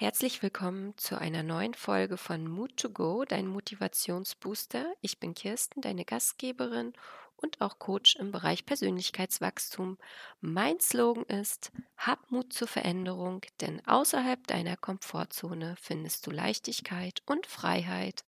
Herzlich 0.00 0.44
willkommen 0.44 0.96
zu 0.96 1.20
einer 1.20 1.42
neuen 1.42 1.74
Folge 1.74 2.18
von 2.18 2.46
Mood 2.46 2.76
to 2.76 2.88
Go, 2.88 3.24
dein 3.24 3.48
Motivationsbooster. 3.48 4.94
Ich 5.00 5.18
bin 5.18 5.34
Kirsten, 5.34 5.80
deine 5.80 6.04
Gastgeberin 6.04 6.92
und 7.34 7.60
auch 7.60 7.80
Coach 7.80 8.14
im 8.14 8.30
Bereich 8.30 8.64
Persönlichkeitswachstum. 8.64 9.98
Mein 10.40 10.78
Slogan 10.78 11.24
ist: 11.24 11.72
Hab 11.96 12.30
Mut 12.30 12.52
zur 12.52 12.68
Veränderung, 12.68 13.40
denn 13.60 13.84
außerhalb 13.88 14.46
deiner 14.46 14.76
Komfortzone 14.76 15.74
findest 15.80 16.28
du 16.28 16.30
Leichtigkeit 16.30 17.20
und 17.26 17.48
Freiheit. 17.48 18.24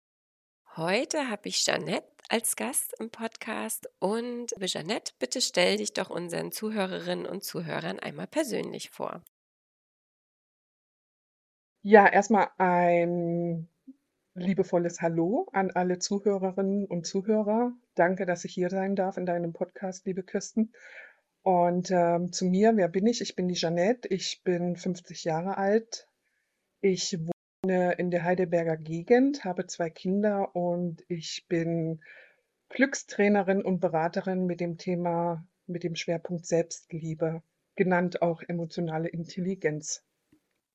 Heute 0.76 1.30
habe 1.30 1.50
ich 1.50 1.64
Jeanette 1.64 2.10
als 2.30 2.56
Gast 2.56 2.96
im 3.00 3.12
Podcast 3.12 3.88
und 4.00 4.56
Jeanette, 4.60 5.14
bitte 5.20 5.40
stell 5.40 5.78
dich 5.78 5.94
doch 5.94 6.10
unseren 6.10 6.52
Zuhörerinnen 6.52 7.28
und 7.28 7.44
Zuhörern 7.44 8.00
einmal 8.00 8.26
persönlich 8.26 8.90
vor. 8.90 9.22
Ja, 11.82 12.08
erstmal 12.08 12.50
ein 12.58 13.70
liebevolles 14.34 15.02
Hallo 15.02 15.48
an 15.54 15.72
alle 15.72 15.98
Zuhörerinnen 15.98 16.86
und 16.86 17.08
Zuhörer. 17.08 17.72
Danke, 17.96 18.26
dass 18.26 18.44
ich 18.44 18.54
hier 18.54 18.70
sein 18.70 18.98
darf 18.98 19.16
in 19.16 19.26
deinem 19.26 19.54
Podcast, 19.54 20.06
liebe 20.06 20.24
Kirsten. 20.24 20.74
Und 21.42 21.90
ähm, 21.92 22.34
zu 22.34 22.46
mir, 22.46 22.76
wer 22.76 22.90
bin 22.90 23.08
ich? 23.08 23.22
Ich 23.22 23.38
bin 23.38 23.48
die 23.48 23.56
Jeanette, 23.56 24.10
ich 24.10 24.42
bin 24.44 24.76
50 24.76 25.24
Jahre 25.24 25.58
alt. 25.58 26.10
Ich 26.82 27.18
wohne 27.18 27.94
in 27.94 28.12
der 28.12 28.24
Heidelberger 28.26 28.76
Gegend, 28.76 29.46
habe 29.46 29.66
zwei 29.66 29.90
Kinder 29.90 30.54
und 30.58 31.06
ich 31.08 31.46
bin 31.48 32.02
Glückstrainerin 32.68 33.64
und 33.64 33.80
Beraterin 33.80 34.46
mit 34.46 34.60
dem 34.60 34.78
Thema, 34.78 35.48
mit 35.66 35.84
dem 35.84 35.96
Schwerpunkt 35.96 36.46
Selbstliebe, 36.46 37.42
genannt 37.78 38.22
auch 38.22 38.42
emotionale 38.42 39.08
Intelligenz. 39.08 40.04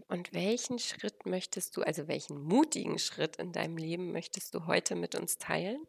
Und 0.09 0.33
welchen 0.33 0.79
Schritt 0.79 1.27
möchtest 1.27 1.77
du, 1.77 1.83
also 1.83 2.09
welchen 2.09 2.43
mutigen 2.43 2.99
Schritt 2.99 3.37
in 3.37 3.53
deinem 3.53 3.77
Leben 3.77 4.13
möchtest 4.13 4.55
du 4.55 4.67
heute 4.67 4.97
mit 4.97 5.15
uns 5.15 5.39
teilen? 5.39 5.81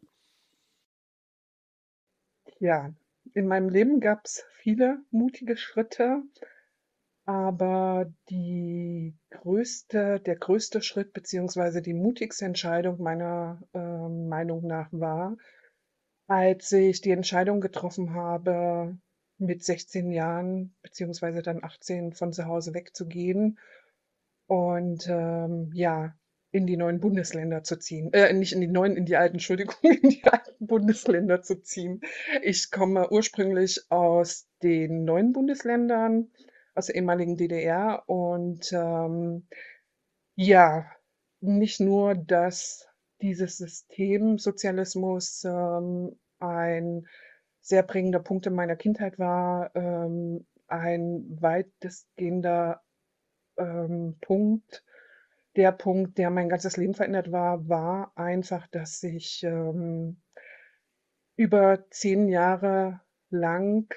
Ja, 2.58 2.94
in 3.34 3.46
meinem 3.46 3.68
Leben 3.68 4.00
gab 4.00 4.24
es 4.24 4.44
viele 4.60 4.98
mutige 5.10 5.56
Schritte, 5.56 6.22
aber 7.26 8.12
die 8.30 9.14
größte, 9.30 10.20
der 10.20 10.36
größte 10.36 10.80
Schritt 10.80 11.12
beziehungsweise 11.12 11.82
die 11.82 11.94
mutigste 11.94 12.46
Entscheidung 12.46 13.02
meiner 13.02 13.60
äh, 13.74 13.78
Meinung 13.78 14.66
nach 14.66 14.88
war, 14.92 15.36
als 16.28 16.72
ich 16.72 17.00
die 17.00 17.10
Entscheidung 17.10 17.60
getroffen 17.60 18.14
habe, 18.14 18.96
mit 19.38 19.64
16 19.64 20.12
Jahren 20.12 20.74
beziehungsweise 20.82 21.42
dann 21.42 21.62
18 21.62 22.14
von 22.14 22.32
zu 22.32 22.46
Hause 22.46 22.74
wegzugehen 22.74 23.58
und 24.46 25.06
ähm, 25.08 25.70
ja, 25.74 26.14
in 26.52 26.66
die 26.66 26.76
neuen 26.76 27.00
Bundesländer 27.00 27.62
zu 27.64 27.78
ziehen. 27.78 28.12
Äh, 28.12 28.32
nicht 28.32 28.52
in 28.52 28.60
die 28.60 28.66
neuen, 28.68 28.96
in 28.96 29.04
die 29.04 29.16
alten, 29.16 29.34
Entschuldigung, 29.36 29.74
in 29.82 30.08
die 30.08 30.24
alten 30.24 30.66
Bundesländer 30.66 31.42
zu 31.42 31.60
ziehen. 31.62 32.00
Ich 32.42 32.70
komme 32.70 33.10
ursprünglich 33.10 33.84
aus 33.90 34.48
den 34.62 35.04
neuen 35.04 35.32
Bundesländern, 35.32 36.30
aus 36.74 36.86
der 36.86 36.96
ehemaligen 36.96 37.36
DDR 37.36 38.04
und 38.06 38.72
ähm, 38.72 39.46
ja, 40.34 40.86
nicht 41.40 41.80
nur, 41.80 42.14
dass 42.14 42.86
dieses 43.20 43.58
System 43.58 44.38
Sozialismus 44.38 45.44
ähm, 45.44 46.18
ein 46.38 47.06
sehr 47.60 47.82
prägender 47.82 48.20
Punkt 48.20 48.46
in 48.46 48.54
meiner 48.54 48.76
Kindheit 48.76 49.18
war, 49.18 49.74
ähm, 49.74 50.46
ein 50.68 51.24
weitestgehender 51.40 52.82
ähm, 53.58 54.16
Punkt, 54.20 54.84
der 55.56 55.72
Punkt, 55.72 56.18
der 56.18 56.30
mein 56.30 56.48
ganzes 56.48 56.76
Leben 56.76 56.94
verändert 56.94 57.32
war, 57.32 57.68
war 57.68 58.12
einfach, 58.16 58.66
dass 58.68 59.02
ich 59.02 59.42
ähm, 59.42 60.20
über 61.36 61.84
zehn 61.90 62.28
Jahre 62.28 63.00
lang 63.30 63.92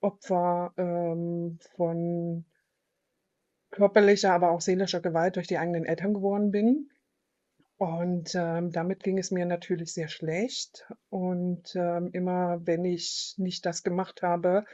Opfer 0.00 0.72
ähm, 0.76 1.58
von 1.76 2.44
körperlicher, 3.70 4.32
aber 4.32 4.50
auch 4.50 4.60
seelischer 4.60 5.00
Gewalt 5.00 5.36
durch 5.36 5.46
die 5.46 5.58
eigenen 5.58 5.84
Eltern 5.84 6.14
geworden 6.14 6.50
bin. 6.50 6.90
Und 7.76 8.34
ähm, 8.34 8.72
damit 8.72 9.02
ging 9.02 9.18
es 9.18 9.30
mir 9.30 9.46
natürlich 9.46 9.94
sehr 9.94 10.08
schlecht. 10.08 10.86
Und 11.08 11.74
ähm, 11.76 12.10
immer 12.12 12.60
wenn 12.66 12.84
ich 12.84 13.34
nicht 13.38 13.64
das 13.64 13.82
gemacht 13.82 14.22
habe, 14.22 14.64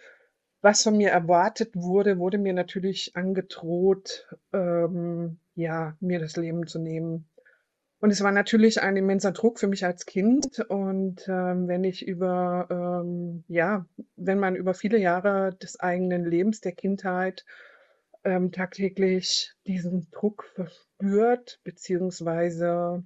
was 0.66 0.82
von 0.82 0.97
mir 0.97 1.10
erwartet 1.10 1.77
wurde, 1.77 2.19
wurde 2.19 2.38
mir 2.38 2.53
natürlich 2.53 3.15
angedroht, 3.15 4.27
ähm, 4.53 5.38
ja, 5.54 5.97
mir 6.00 6.19
das 6.19 6.37
Leben 6.37 6.66
zu 6.66 6.81
nehmen. 6.81 7.28
Und 8.00 8.10
es 8.10 8.21
war 8.21 8.32
natürlich 8.32 8.82
ein 8.82 8.97
immenser 8.97 9.31
Druck 9.31 9.60
für 9.60 9.69
mich 9.69 9.84
als 9.84 10.06
Kind. 10.06 10.59
Und 10.69 11.25
ähm, 11.28 11.69
wenn 11.69 11.84
ich 11.84 12.05
über, 12.05 12.66
ähm, 12.69 13.44
ja, 13.47 13.87
wenn 14.16 14.41
man 14.41 14.56
über 14.56 14.75
viele 14.75 14.99
Jahre 14.99 15.55
des 15.55 15.78
eigenen 15.78 16.25
Lebens, 16.25 16.60
der 16.62 16.72
Kindheit, 16.72 17.44
ähm, 18.25 18.50
tagtäglich 18.50 19.55
diesen 19.69 20.10
Druck 20.10 20.50
verspürt, 20.56 21.60
beziehungsweise 21.62 23.05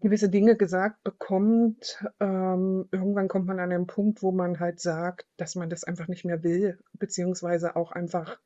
gewisse 0.00 0.28
Dinge 0.28 0.56
gesagt 0.56 1.02
bekommt, 1.04 2.04
ähm, 2.20 2.88
irgendwann 2.90 3.28
kommt 3.28 3.46
man 3.46 3.60
an 3.60 3.72
einen 3.72 3.86
Punkt, 3.86 4.22
wo 4.22 4.32
man 4.32 4.60
halt 4.60 4.80
sagt, 4.80 5.26
dass 5.36 5.54
man 5.54 5.70
das 5.70 5.84
einfach 5.84 6.08
nicht 6.08 6.24
mehr 6.24 6.42
will, 6.42 6.78
beziehungsweise 6.94 7.76
auch 7.76 7.92
einfach 7.92 8.38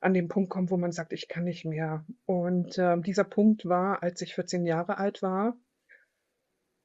an 0.00 0.14
den 0.14 0.28
Punkt 0.28 0.50
kommt, 0.50 0.70
wo 0.70 0.76
man 0.76 0.92
sagt, 0.92 1.12
ich 1.12 1.28
kann 1.28 1.44
nicht 1.44 1.64
mehr. 1.64 2.04
Und 2.26 2.78
äh, 2.78 3.00
dieser 3.00 3.24
Punkt 3.24 3.66
war, 3.66 4.02
als 4.02 4.22
ich 4.22 4.34
14 4.34 4.64
Jahre 4.64 4.98
alt 4.98 5.22
war. 5.22 5.56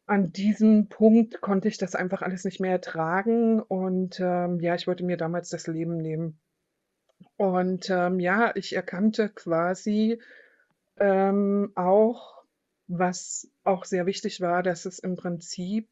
An 0.05 0.31
diesem 0.33 0.89
Punkt 0.89 1.39
konnte 1.39 1.67
ich 1.67 1.77
das 1.77 1.95
einfach 1.95 2.21
alles 2.21 2.43
nicht 2.43 2.59
mehr 2.59 2.71
ertragen 2.71 3.61
und 3.61 4.19
ähm, 4.19 4.59
ja, 4.59 4.75
ich 4.75 4.85
wollte 4.85 5.05
mir 5.05 5.15
damals 5.15 5.49
das 5.49 5.67
Leben 5.67 5.95
nehmen. 5.97 6.39
Und 7.37 7.89
ähm, 7.89 8.19
ja, 8.19 8.53
ich 8.55 8.75
erkannte 8.75 9.29
quasi 9.29 10.19
ähm, 10.97 11.71
auch, 11.75 12.32
was 12.99 13.49
auch 13.63 13.85
sehr 13.85 14.05
wichtig 14.05 14.41
war, 14.41 14.63
dass 14.63 14.85
es 14.85 14.99
im 14.99 15.15
Prinzip 15.15 15.87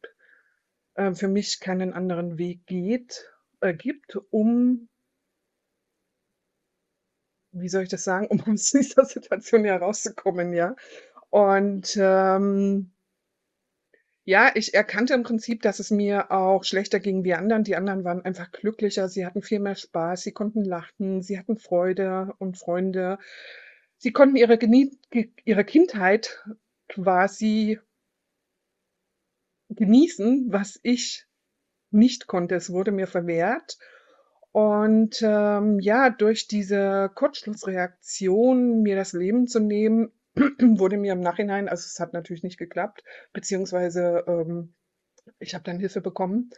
äh, 0.95 1.13
für 1.13 1.27
mich 1.27 1.59
keinen 1.59 1.93
anderen 1.93 2.37
Weg 2.37 2.65
geht, 2.65 3.29
äh, 3.61 3.73
gibt, 3.73 4.17
um, 4.29 4.89
wie 7.51 7.69
soll 7.69 7.83
ich 7.83 7.89
das 7.89 8.03
sagen, 8.03 8.27
um 8.29 8.41
aus 8.41 8.71
dieser 8.71 9.05
Situation 9.05 9.63
herauszukommen, 9.65 10.53
ja. 10.53 10.75
Und 11.29 11.97
ähm, 11.99 12.91
ja, 14.23 14.51
ich 14.53 14.73
erkannte 14.73 15.13
im 15.13 15.23
Prinzip, 15.23 15.61
dass 15.63 15.79
es 15.79 15.89
mir 15.89 16.31
auch 16.31 16.63
schlechter 16.63 16.99
ging 16.99 17.23
wie 17.23 17.33
anderen. 17.33 17.63
Die 17.63 17.75
anderen 17.75 18.03
waren 18.03 18.23
einfach 18.23 18.51
glücklicher, 18.51 19.09
sie 19.09 19.25
hatten 19.25 19.41
viel 19.41 19.59
mehr 19.59 19.75
Spaß, 19.75 20.21
sie 20.21 20.31
konnten 20.31 20.63
lachen, 20.63 21.23
sie 21.23 21.39
hatten 21.39 21.57
Freude 21.57 22.33
und 22.37 22.57
Freunde. 22.57 23.17
Sie 23.97 24.11
konnten 24.11 24.35
ihre, 24.35 24.57
Genie 24.57 24.97
ihre 25.45 25.63
Kindheit 25.63 26.43
quasi 26.91 27.79
genießen, 29.69 30.51
was 30.51 30.79
ich 30.83 31.25
nicht 31.89 32.27
konnte. 32.27 32.55
Es 32.55 32.71
wurde 32.71 32.91
mir 32.91 33.07
verwehrt. 33.07 33.77
Und 34.51 35.21
ähm, 35.23 35.79
ja, 35.79 36.09
durch 36.09 36.47
diese 36.47 37.09
Kurzschlussreaktion, 37.15 38.81
mir 38.81 38.97
das 38.97 39.13
Leben 39.13 39.47
zu 39.47 39.59
nehmen, 39.59 40.11
wurde 40.35 40.97
mir 40.97 41.13
im 41.13 41.21
Nachhinein, 41.21 41.69
also 41.69 41.85
es 41.85 41.99
hat 41.99 42.13
natürlich 42.13 42.43
nicht 42.43 42.57
geklappt, 42.57 43.03
beziehungsweise 43.31 44.23
ähm, 44.27 44.73
ich 45.39 45.53
habe 45.53 45.63
dann 45.63 45.79
Hilfe 45.79 46.01
bekommen, 46.01 46.49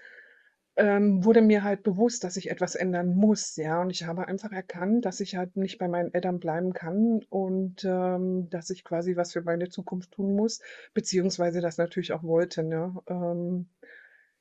ähm, 0.75 1.23
wurde 1.23 1.41
mir 1.41 1.63
halt 1.63 1.83
bewusst, 1.83 2.23
dass 2.23 2.37
ich 2.37 2.49
etwas 2.49 2.75
ändern 2.75 3.15
muss, 3.15 3.55
ja. 3.57 3.81
Und 3.81 3.91
ich 3.91 4.05
habe 4.05 4.27
einfach 4.27 4.51
erkannt, 4.51 5.05
dass 5.05 5.19
ich 5.19 5.35
halt 5.35 5.55
nicht 5.57 5.77
bei 5.77 5.87
meinen 5.87 6.13
Eltern 6.13 6.39
bleiben 6.39 6.73
kann 6.73 7.21
und 7.29 7.83
ähm, 7.85 8.49
dass 8.49 8.69
ich 8.71 8.83
quasi 8.83 9.15
was 9.15 9.33
für 9.33 9.41
meine 9.41 9.69
Zukunft 9.69 10.11
tun 10.11 10.35
muss, 10.35 10.61
beziehungsweise 10.93 11.61
das 11.61 11.77
natürlich 11.77 12.13
auch 12.13 12.23
wollte, 12.23 12.63
ne? 12.63 12.95
Ähm, 13.07 13.67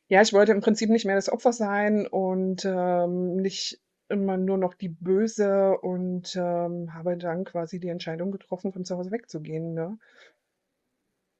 ja, 0.09 0.23
ich 0.23 0.33
wollte 0.33 0.53
im 0.53 0.61
Prinzip 0.61 0.91
nicht 0.91 1.07
mehr 1.07 1.17
das 1.17 1.31
Opfer 1.33 1.53
sein 1.53 2.07
und 2.07 2.65
ähm, 2.67 3.37
nicht 3.37 3.81
immer 4.09 4.37
nur 4.37 4.59
noch 4.59 4.75
die 4.75 4.91
Böse 4.91 5.79
und 5.79 6.37
ähm, 6.37 6.93
habe 6.95 7.17
dann 7.17 7.45
quasi 7.45 7.81
die 7.81 7.89
Entscheidung 7.89 8.31
getroffen, 8.31 8.73
von 8.73 8.85
zu 8.85 8.97
Hause 8.97 9.11
wegzugehen, 9.11 9.75
ne? 9.75 9.99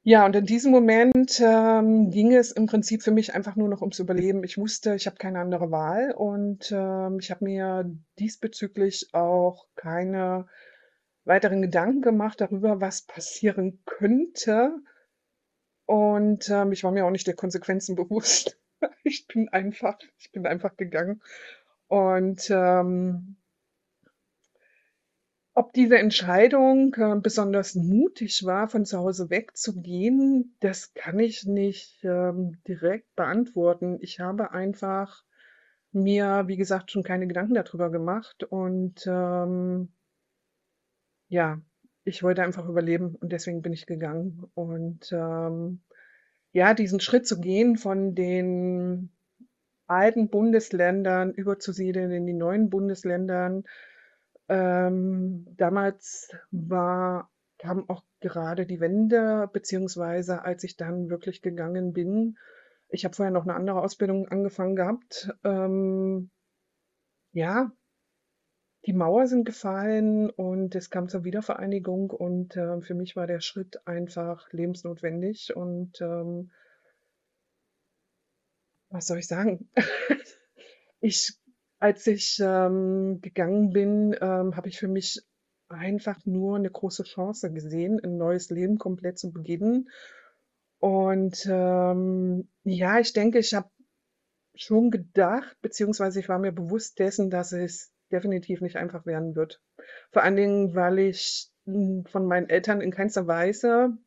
Ja, 0.05 0.27
und 0.27 0.35
in 0.35 0.47
diesem 0.47 0.73
Moment, 0.73 1.41
ähm, 1.41 2.11
ging 2.11 2.35
es 2.35 2.51
im 2.51 2.67
Prinzip 2.67 3.03
für 3.05 3.13
mich 3.13 3.35
einfach 3.35 3.55
nur 3.55 3.69
noch 3.69 3.81
ums 3.83 4.01
Überleben. 4.01 4.43
Ich 4.43 4.59
wusste, 4.59 4.95
ich 4.97 5.07
habe 5.07 5.17
keine 5.17 5.39
andere 5.39 5.71
Wahl 5.71 6.13
und, 6.13 6.73
ähm, 6.73 7.19
ich 7.21 7.31
habe 7.31 7.45
mir 7.45 7.89
diesbezüglich 8.19 9.11
auch 9.15 9.67
keine 9.77 10.49
weiteren 11.25 11.63
Gedanken 11.63 12.03
gemacht 12.03 12.41
darüber, 12.41 12.81
was 12.81 13.03
passieren 13.03 13.81
könnte. 13.87 14.75
Und, 15.87 16.49
ähm, 16.51 16.73
ich 16.73 16.83
war 16.85 16.91
mir 16.93 17.07
auch 17.07 17.11
nicht 17.11 17.27
der 17.29 17.37
Konsequenzen 17.37 17.95
bewusst. 17.97 18.59
Ich 19.05 19.29
bin 19.29 19.49
einfach 19.51 19.99
ich 20.19 20.33
bin 20.33 20.47
einfach 20.47 20.77
gegangen. 20.77 21.23
Und, 21.87 22.51
ähm 22.51 23.37
Ob 25.63 25.73
diese 25.75 25.97
Entscheidung, 25.97 26.93
äh, 26.95 27.15
besonders 27.23 27.77
mutig 27.77 28.45
war, 28.45 28.67
von 28.67 28.85
zu 28.85 28.99
Hause 28.99 29.31
wegzugehen, 29.31 30.57
das 30.59 30.93
kann 30.93 31.21
ich 31.21 31.45
nicht, 31.47 32.03
ähm, 32.03 32.59
direkt 32.67 33.15
beantworten. 33.15 33.99
Ich 34.01 34.19
habe 34.19 34.51
einfach 34.51 35.23
mir, 35.93 36.49
wie 36.49 36.57
gesagt, 36.57 36.91
schon 36.91 37.05
keine 37.05 37.29
Gedanken 37.29 37.55
darüber 37.55 37.91
gemacht 37.91 38.43
und, 38.43 39.07
ähm 39.07 39.93
ja, 41.29 41.61
ich 42.03 42.25
wollte 42.25 42.43
einfach 42.43 42.69
überleben 42.69 43.15
und 43.15 43.31
deswegen 43.31 43.63
bin 43.63 43.73
ich 43.73 43.87
gegangen. 43.87 44.51
Und, 44.55 45.13
ähm, 45.13 45.81
ja, 46.53 46.75
diesen 46.75 46.99
Schritt 46.99 47.29
zu 47.29 47.41
gehen, 47.41 47.77
von 47.77 48.17
den 48.17 49.11
alten 49.87 50.29
Bundesländern 50.29 51.33
überzusiedeln 51.33 52.11
in 52.11 52.27
die 52.27 52.33
neuen 52.33 52.69
Bundesländern, 52.69 53.63
ähm, 54.49 55.47
damals 55.57 56.31
war 56.51 57.31
kam 57.59 57.89
auch 57.89 58.03
gerade 58.21 58.67
die 58.67 58.81
Wende, 58.81 59.49
beziehungsweise 59.53 60.43
als 60.45 60.65
ich 60.65 60.77
dann 60.77 61.11
wirklich 61.11 61.43
gegangen 61.43 61.93
bin 61.93 62.37
ich 62.93 63.05
habe 63.07 63.17
vorher 63.17 63.33
noch 63.33 63.45
eine 63.45 63.55
andere 63.55 63.81
Ausbildung 63.81 64.29
angefangen 64.29 64.77
gehabt, 64.77 65.31
ähm 65.45 66.31
ja, 67.33 67.73
die 68.85 68.93
Mauer 68.93 69.27
sind 69.27 69.45
gefallen 69.45 70.29
und 70.29 70.75
es 70.75 70.91
kam 70.91 71.09
zur 71.09 71.25
Wiedervereinigung 71.25 72.11
und, 72.11 72.57
äh, 72.57 72.81
für 72.83 72.95
mich 72.95 73.17
war 73.17 73.27
der 73.27 73.41
Schritt 73.41 73.87
einfach 73.87 74.53
lebensnotwendig 74.53 75.57
und, 75.57 76.01
ähm 76.03 76.51
was 78.91 79.07
soll 79.07 79.19
ich 79.19 79.27
sagen? 79.27 79.69
Ich 81.05 81.37
als 81.83 82.07
ich, 82.07 82.39
ähm, 82.41 83.21
gegangen 83.23 83.71
bin, 83.71 84.17
ähm, 84.21 84.57
habe 84.57 84.69
ich 84.69 84.79
für 84.79 84.87
mich 84.87 85.21
einfach 85.69 86.25
nur 86.25 86.57
eine 86.57 86.71
große 86.71 87.03
Chance 87.03 87.53
gesehen, 87.53 87.99
ein 88.05 88.17
neues 88.17 88.51
Leben 88.51 88.79
komplett 88.79 89.19
zu 89.19 89.33
beginnen. 89.33 89.89
Und, 90.79 91.45
ähm, 91.51 92.49
ja, 92.63 93.01
ich 93.01 93.13
denke, 93.13 93.41
ich 93.41 93.55
habe 93.55 93.69
schon 94.55 94.93
gedacht, 94.93 95.57
beziehungsweise 95.61 96.21
ich 96.21 96.29
war 96.29 96.39
mir 96.39 96.53
bewusst 96.53 97.01
dessen, 97.01 97.31
dass 97.31 97.51
es 97.51 97.93
definitiv 98.13 98.61
nicht 98.61 98.77
einfach 98.77 99.05
werden 99.05 99.35
wird. 99.35 99.61
Vor 100.13 100.23
allen 100.23 100.37
Dingen, 100.37 100.77
weil 100.77 101.01
ich, 101.01 101.51
hm, 101.65 102.05
von 102.07 102.27
meinen 102.27 102.49
Eltern 102.49 102.81
in 102.81 102.93
keinster 102.93 103.27
Weise 103.27 103.99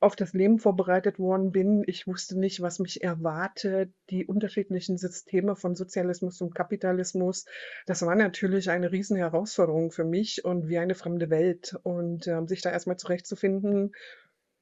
auf 0.00 0.16
das 0.16 0.32
Leben 0.34 0.58
vorbereitet 0.58 1.18
worden 1.18 1.52
bin. 1.52 1.82
Ich 1.86 2.06
wusste 2.06 2.38
nicht, 2.38 2.60
was 2.60 2.78
mich 2.78 3.02
erwartet. 3.02 3.92
Die 4.10 4.26
unterschiedlichen 4.26 4.98
Systeme 4.98 5.56
von 5.56 5.74
Sozialismus 5.74 6.40
und 6.40 6.54
Kapitalismus, 6.54 7.46
das 7.86 8.02
war 8.04 8.14
natürlich 8.14 8.70
eine 8.70 8.92
riesen 8.92 9.16
Herausforderung 9.16 9.90
für 9.90 10.04
mich 10.04 10.44
und 10.44 10.68
wie 10.68 10.78
eine 10.78 10.94
fremde 10.94 11.30
Welt. 11.30 11.76
Und, 11.82 12.26
ähm, 12.26 12.46
sich 12.48 12.62
da 12.62 12.70
erst 12.70 12.86
mal 12.86 12.96
zurechtzufinden, 12.98 13.94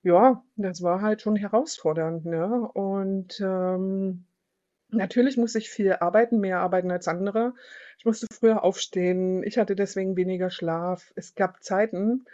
ja, 0.02 0.44
das 0.56 0.82
war 0.82 1.00
halt 1.02 1.22
schon 1.22 1.36
herausfordernd, 1.36 2.24
ne? 2.26 2.46
Und, 2.74 3.40
ähm 3.40 4.26
Natürlich 4.90 5.36
musste 5.36 5.58
ich 5.58 5.70
viel 5.70 5.92
arbeiten, 5.94 6.38
mehr 6.40 6.60
arbeiten 6.60 6.90
als 6.90 7.08
andere. 7.08 7.54
Ich 7.98 8.04
musste 8.04 8.26
früher 8.32 8.62
aufstehen. 8.62 9.42
Ich 9.42 9.58
hatte 9.58 9.74
deswegen 9.74 10.16
weniger 10.16 10.50
Schlaf. 10.50 11.12
Es 11.16 11.34
gab 11.34 11.62
Zeiten, 11.62 12.24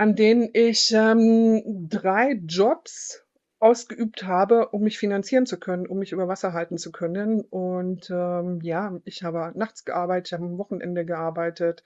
an 0.00 0.16
denen 0.16 0.48
ich, 0.54 0.92
ähm, 0.94 1.62
3 1.90 2.40
Jobs 2.46 3.22
ausgeübt 3.58 4.22
habe, 4.22 4.70
um 4.70 4.80
mich 4.80 4.98
finanzieren 4.98 5.44
zu 5.44 5.60
können, 5.60 5.86
um 5.86 5.98
mich 5.98 6.12
über 6.12 6.26
Wasser 6.26 6.54
halten 6.54 6.78
zu 6.78 6.90
können. 6.90 7.42
Und, 7.42 8.08
ähm, 8.10 8.60
ja, 8.62 8.98
ich 9.04 9.22
habe 9.24 9.52
nachts 9.58 9.84
gearbeitet, 9.84 10.28
ich 10.28 10.32
habe 10.32 10.46
am 10.46 10.56
Wochenende 10.56 11.04
gearbeitet. 11.04 11.82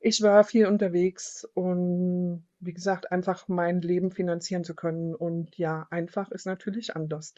Ich 0.00 0.20
war 0.20 0.44
viel 0.44 0.66
unterwegs 0.66 1.48
und 1.54 2.46
wie 2.60 2.74
gesagt, 2.74 3.10
einfach 3.10 3.48
mein 3.48 3.80
Leben 3.80 4.10
finanzieren 4.10 4.62
zu 4.62 4.74
können. 4.74 5.14
Und 5.14 5.56
ja, 5.56 5.86
einfach 5.90 6.30
ist 6.32 6.44
natürlich 6.44 6.94
anders. 6.94 7.32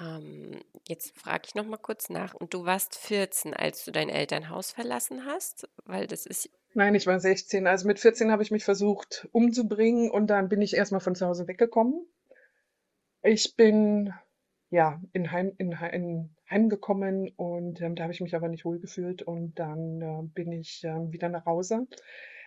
Ähm, 0.00 0.60
jetzt 0.86 1.18
frage 1.18 1.42
ich 1.46 1.56
noch 1.56 1.66
mal 1.66 1.78
kurz 1.78 2.10
nach. 2.10 2.34
Und 2.34 2.54
du 2.54 2.64
warst 2.64 2.96
14, 2.96 3.54
als 3.54 3.84
du 3.84 3.90
dein 3.90 4.08
Elternhaus 4.08 4.70
verlassen 4.70 5.24
hast? 5.26 5.68
Weil 5.84 6.06
das 6.06 6.26
ist 6.26 6.48
Nein, 6.78 6.94
ich 6.94 7.06
war 7.06 7.20
16. 7.20 7.66
Also 7.66 7.86
mit 7.86 7.98
14 7.98 8.30
habe 8.32 8.42
ich 8.42 8.50
mich 8.50 8.64
versucht 8.64 9.28
umzubringen 9.32 10.10
und 10.10 10.28
dann 10.28 10.48
bin 10.48 10.62
ich 10.62 10.72
erstmal 10.74 11.02
von 11.02 11.14
zu 11.14 11.26
Hause 11.26 11.46
weggekommen. 11.46 12.06
Ich 13.22 13.54
bin 13.56 14.12
ja 14.70 15.00
in 15.12 15.30
Heim, 15.30 15.52
in, 15.58 15.78
Hei- 15.80 15.90
in 15.90 16.30
Heim 16.50 16.68
gekommen 16.68 17.30
und 17.36 17.80
ähm, 17.80 17.94
da 17.94 18.02
habe 18.04 18.12
ich 18.12 18.20
mich 18.20 18.34
aber 18.34 18.48
nicht 18.48 18.64
wohlgefühlt 18.64 19.22
und 19.22 19.58
dann 19.58 20.02
äh, 20.02 20.22
bin 20.34 20.50
ich 20.52 20.82
ähm, 20.84 21.12
wieder 21.12 21.28
nach 21.28 21.46
Hause. 21.46 21.86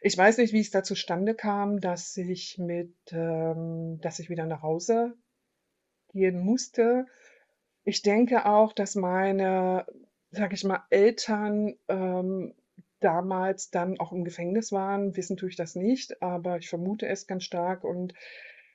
Ich 0.02 0.18
weiß 0.18 0.38
nicht, 0.40 0.54
wie 0.54 0.60
es 0.62 0.72
da 0.72 0.84
zustande 0.84 1.36
kam, 1.36 1.80
dass 1.80 2.18
ich 2.18 2.58
mit, 2.58 2.96
ähm, 3.12 4.00
dass 4.02 4.20
ich 4.20 4.30
wieder 4.30 4.46
nach 4.46 4.62
Hause 4.62 5.14
gehen 6.14 6.40
musste. 6.40 7.06
Ich 7.84 8.02
denke 8.02 8.46
auch, 8.46 8.74
dass 8.74 8.96
meine, 8.96 9.86
sage 10.32 10.56
ich 10.56 10.64
mal, 10.64 10.84
Eltern 10.90 11.76
ähm, 11.90 12.54
damals 13.02 13.70
dann 13.70 14.00
auch 14.00 14.12
im 14.12 14.24
Gefängnis 14.24 14.72
waren. 14.72 15.16
Wissen 15.16 15.38
tue 15.38 15.50
ich 15.50 15.56
das 15.56 15.76
nicht, 15.76 16.22
aber 16.22 16.58
ich 16.58 16.70
vermute 16.70 17.08
es 17.08 17.28
ganz 17.28 17.44
stark. 17.44 17.84
Und 17.84 18.14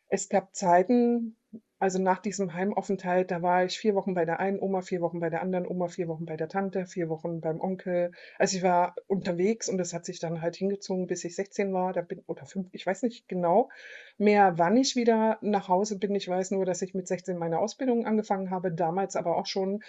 es 0.08 0.28
gab 0.28 0.54
Zeiten, 0.54 1.36
also 1.78 2.00
nach 2.00 2.20
diesem 2.20 2.54
Heimaufenthalt, 2.54 3.30
da 3.30 3.42
war 3.42 3.64
ich 3.64 3.78
vier 3.78 3.94
Wochen 3.94 4.14
bei 4.14 4.24
der 4.24 4.40
einen 4.40 4.60
Oma, 4.60 4.80
vier 4.80 5.00
Wochen 5.00 5.20
bei 5.20 5.28
der 5.28 5.42
anderen 5.42 5.66
Oma, 5.66 5.88
vier 5.88 6.08
Wochen 6.08 6.24
bei 6.24 6.36
der 6.36 6.48
Tante, 6.48 6.86
vier 6.86 7.08
Wochen 7.08 7.40
beim 7.40 7.60
Onkel. 7.60 8.12
Also 8.38 8.56
ich 8.56 8.62
war 8.62 8.94
unterwegs 9.08 9.68
und 9.68 9.76
das 9.78 9.92
hat 9.92 10.04
sich 10.04 10.18
dann 10.18 10.40
halt 10.40 10.56
hingezogen, 10.56 11.06
bis 11.06 11.24
ich 11.24 11.36
16 11.36 11.72
war, 11.74 11.92
da 11.92 12.00
bin, 12.00 12.22
oder 12.26 12.46
fünf, 12.46 12.68
ich 12.72 12.86
weiß 12.86 13.02
nicht 13.02 13.28
genau 13.28 13.68
mehr, 14.16 14.56
wann 14.56 14.76
ich 14.76 14.96
wieder 14.96 15.38
nach 15.42 15.68
Hause 15.68 15.98
bin. 15.98 16.14
Ich 16.14 16.28
weiß 16.28 16.52
nur, 16.52 16.64
dass 16.64 16.82
ich 16.82 16.94
mit 16.94 17.08
16 17.08 17.36
meine 17.36 17.58
Ausbildung 17.58 18.06
angefangen 18.06 18.50
habe, 18.50 18.72
damals 18.72 19.16
aber 19.16 19.36
auch 19.36 19.46
schon 19.46 19.82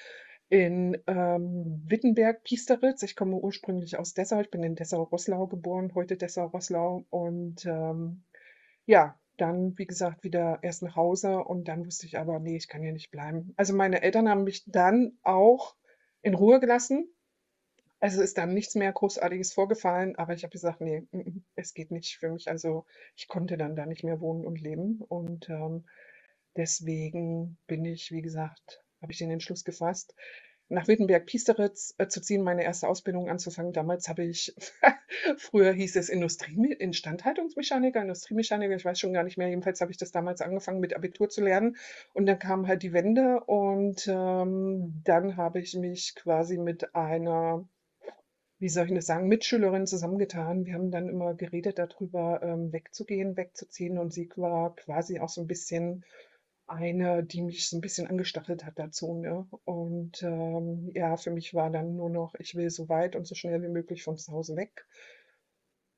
in 0.49 0.97
ähm, 1.07 1.83
Wittenberg, 1.87 2.43
Piesteritz. 2.43 3.03
Ich 3.03 3.15
komme 3.15 3.37
ursprünglich 3.37 3.97
aus 3.97 4.13
Dessau. 4.13 4.39
Ich 4.41 4.51
bin 4.51 4.63
in 4.63 4.75
Dessau-Rosslau 4.75 5.47
geboren, 5.47 5.93
heute 5.95 6.17
Dessau-Rosslau. 6.17 7.05
Und 7.09 7.65
ähm, 7.65 8.23
ja, 8.85 9.19
dann, 9.37 9.77
wie 9.77 9.85
gesagt, 9.85 10.23
wieder 10.23 10.59
erst 10.61 10.83
nach 10.83 10.95
Hause 10.95 11.39
und 11.43 11.67
dann 11.67 11.85
wusste 11.85 12.07
ich 12.07 12.17
aber, 12.17 12.39
nee, 12.39 12.57
ich 12.57 12.67
kann 12.67 12.81
hier 12.81 12.93
nicht 12.93 13.11
bleiben. 13.11 13.53
Also 13.57 13.75
meine 13.75 14.01
Eltern 14.01 14.29
haben 14.29 14.43
mich 14.43 14.63
dann 14.65 15.17
auch 15.23 15.75
in 16.21 16.33
Ruhe 16.33 16.59
gelassen. 16.59 17.09
Also 17.99 18.21
ist 18.21 18.37
dann 18.37 18.53
nichts 18.53 18.75
mehr 18.75 18.91
Großartiges 18.93 19.53
vorgefallen, 19.53 20.15
aber 20.17 20.33
ich 20.33 20.43
habe 20.43 20.51
gesagt, 20.51 20.81
nee, 20.81 21.01
mm, 21.11 21.17
mm, 21.17 21.43
es 21.55 21.73
geht 21.73 21.91
nicht 21.91 22.17
für 22.17 22.29
mich. 22.29 22.47
Also 22.49 22.85
ich 23.15 23.27
konnte 23.27 23.57
dann 23.57 23.75
da 23.75 23.85
nicht 23.85 24.03
mehr 24.03 24.21
wohnen 24.21 24.45
und 24.45 24.61
leben. 24.61 25.01
Und 25.07 25.49
ähm, 25.49 25.85
deswegen 26.55 27.57
bin 27.67 27.85
ich, 27.85 28.11
wie 28.11 28.21
gesagt, 28.21 28.83
habe 29.01 29.11
ich 29.11 29.17
den 29.19 29.31
Entschluss 29.31 29.63
gefasst, 29.63 30.13
nach 30.69 30.87
Wittenberg-Piesteritz 30.87 31.95
äh, 31.97 32.07
zu 32.07 32.21
ziehen, 32.21 32.43
meine 32.43 32.63
erste 32.63 32.87
Ausbildung 32.87 33.29
anzufangen. 33.29 33.71
Damals 33.71 34.09
habe 34.09 34.25
ich, 34.25 34.53
früher 35.37 35.71
hieß 35.71 35.95
es 35.95 36.09
Industrie, 36.09 36.73
Instandhaltungsmechaniker, 36.73 38.01
Industriemechaniker, 38.01 38.75
ich 38.75 38.83
weiß 38.83 38.99
schon 38.99 39.13
gar 39.13 39.23
nicht 39.23 39.37
mehr. 39.37 39.47
Jedenfalls 39.47 39.79
habe 39.79 39.91
ich 39.91 39.97
das 39.97 40.11
damals 40.11 40.41
angefangen 40.41 40.79
mit 40.79 40.93
Abitur 40.93 41.29
zu 41.29 41.41
lernen. 41.41 41.77
Und 42.13 42.25
dann 42.25 42.39
kam 42.39 42.67
halt 42.67 42.83
die 42.83 42.93
Wende 42.93 43.41
und 43.45 44.07
ähm, 44.07 45.01
dann 45.05 45.37
habe 45.37 45.61
ich 45.61 45.73
mich 45.75 46.15
quasi 46.15 46.57
mit 46.57 46.93
einer, 46.95 47.67
wie 48.59 48.69
soll 48.69 48.87
ich 48.87 48.93
das 48.93 49.05
sagen, 49.05 49.29
Mitschülerin 49.29 49.87
zusammengetan. 49.87 50.65
Wir 50.65 50.73
haben 50.73 50.91
dann 50.91 51.07
immer 51.07 51.33
geredet 51.33 51.79
darüber, 51.79 52.41
ähm, 52.43 52.73
wegzugehen, 52.73 53.37
wegzuziehen. 53.37 53.97
Und 53.97 54.11
sie 54.11 54.29
war 54.35 54.75
quasi 54.75 55.19
auch 55.19 55.29
so 55.29 55.39
ein 55.41 55.47
bisschen 55.47 56.03
eine, 56.67 57.23
die 57.23 57.41
mich 57.41 57.69
so 57.69 57.77
ein 57.77 57.81
bisschen 57.81 58.07
angestachelt 58.07 58.65
hat 58.65 58.79
dazu, 58.79 59.13
ne? 59.15 59.47
Und, 59.65 60.21
ähm, 60.23 60.91
ja, 60.93 61.17
für 61.17 61.31
mich 61.31 61.53
war 61.53 61.69
dann 61.71 61.95
nur 61.95 62.09
noch: 62.09 62.35
„Ich 62.39 62.55
will 62.55 62.69
so 62.69 62.89
weit 62.89 63.15
und 63.15 63.25
so 63.27 63.35
schnell 63.35 63.61
wie 63.63 63.69
möglich 63.69 64.03
von 64.03 64.17
zu 64.17 64.31
Hause 64.33 64.55
weg.“ 64.55 64.85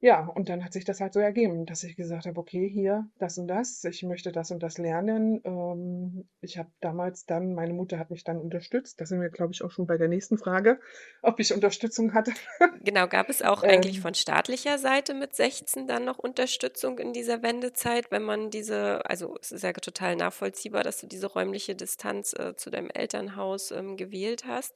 Ja, 0.01 0.25
und 0.27 0.49
dann 0.49 0.63
hat 0.63 0.73
sich 0.73 0.85
das 0.85 1.01
halt 1.01 1.13
so 1.13 1.19
ergeben, 1.19 1.65
dass 1.65 1.83
ich 1.83 1.95
gesagt 1.95 2.25
habe: 2.25 2.39
„Okay, 2.39 2.69
hier 2.69 3.09
das 3.19 3.37
und 3.37 3.47
das. 3.47 3.83
Ich 3.83 4.03
möchte 4.03 4.31
das 4.31 4.51
und 4.51 4.63
das 4.63 4.77
lernen.“ 4.77 5.41
Ähm, 5.43 6.29
ich 6.41 6.57
habe 6.57 6.71
damals 6.81 7.25
dann 7.25 7.53
meine 7.53 7.73
Mutter 7.73 7.99
hat 7.99 8.09
mich 8.11 8.23
dann 8.23 8.39
unterstützt. 8.39 8.99
Da 9.01 9.05
sind 9.05 9.21
wir, 9.21 9.29
glaube 9.29 9.53
ich, 9.53 9.63
auch 9.63 9.71
schon 9.71 9.87
bei 9.87 9.97
der 9.97 10.07
nächsten 10.07 10.37
Frage, 10.37 10.79
ob 11.21 11.39
ich 11.39 11.53
Unterstützung 11.53 12.13
hatte. 12.13 12.31
Genau, 12.81 13.07
gab 13.07 13.29
es 13.29 13.41
auch 13.41 13.63
eigentlich 13.63 13.99
Ähm, 13.99 13.99
von 13.99 14.13
staatlicher 14.13 14.77
Seite 14.77 15.13
mit 15.13 15.35
16 15.35 15.85
dann 15.87 16.05
noch 16.05 16.17
Unterstützung 16.17 16.97
in 16.99 17.11
dieser 17.13 17.41
Wendezeit, 17.43 18.09
wenn 18.11 18.21
man 18.23 18.51
diese, 18.51 19.03
also 19.05 19.35
es 19.41 19.51
ist 19.51 19.63
ja 19.63 19.73
total 19.73 20.15
nachvollziehbar, 20.15 20.83
dass 20.83 21.01
du 21.01 21.07
diese 21.07 21.27
räumliche 21.27 21.75
Distanz 21.75 22.31
äh, 22.33 22.55
zu 22.55 22.69
deinem 22.69 22.89
Elternhaus 22.91 23.71
ähm, 23.71 23.97
gewählt 23.97 24.45
hast. 24.47 24.75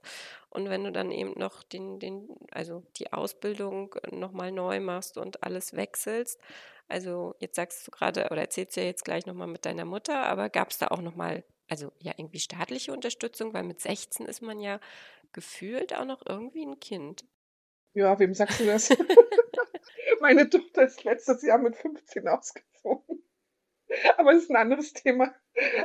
Und 0.54 0.70
wenn 0.70 0.84
du 0.84 0.92
dann 0.92 1.12
eben 1.12 1.34
noch 1.38 1.64
den, 1.64 2.00
den, 2.00 2.28
also 2.52 2.84
die 2.98 3.12
Ausbildung 3.14 3.96
nochmal 4.12 4.52
neu 4.52 4.80
machst 4.80 5.18
und 5.18 5.44
alles 5.44 5.74
wechselst, 5.76 6.40
also 6.88 7.36
jetzt 7.40 7.56
sagst 7.56 7.88
du 7.88 7.92
gerade 7.92 8.26
oder 8.32 8.42
erzählst 8.42 8.76
du 8.78 8.82
ja 8.82 8.88
jetzt 8.88 9.06
gleich 9.06 9.26
nochmal 9.26 9.48
mit 9.48 9.66
deiner 9.66 9.86
Mutter, 9.86 10.24
aber 10.26 10.50
gab 10.50 10.70
es 10.70 10.78
da 10.78 10.88
auch 10.90 11.02
nochmal, 11.02 11.44
also 11.70 11.92
ja 12.00 12.14
irgendwie 12.18 12.40
staatliche 12.40 12.94
Unterstützung, 12.94 13.54
weil 13.54 13.64
mit 13.64 13.82
16 13.82 14.26
ist 14.28 14.42
man 14.42 14.60
ja 14.60 14.80
gefühlt 15.34 15.96
auch 15.96 16.06
noch 16.06 16.24
irgendwie 16.28 16.66
ein 16.66 16.80
Kind. 16.80 17.26
Ja, 17.96 18.18
wem 18.20 18.34
sagst 18.34 18.60
du 18.60 18.66
das? 18.66 18.90
Meine 20.22 20.50
Tochter 20.50 20.84
ist 20.84 21.04
letztes 21.04 21.42
Jahr 21.44 21.58
mit 21.60 21.76
15 21.76 22.28
ausgezogen. 22.28 23.24
Aber 24.18 24.34
das 24.34 24.44
ist 24.44 24.50
'n 24.52 24.56
anderes 24.58 24.94
Thema. 24.94 25.34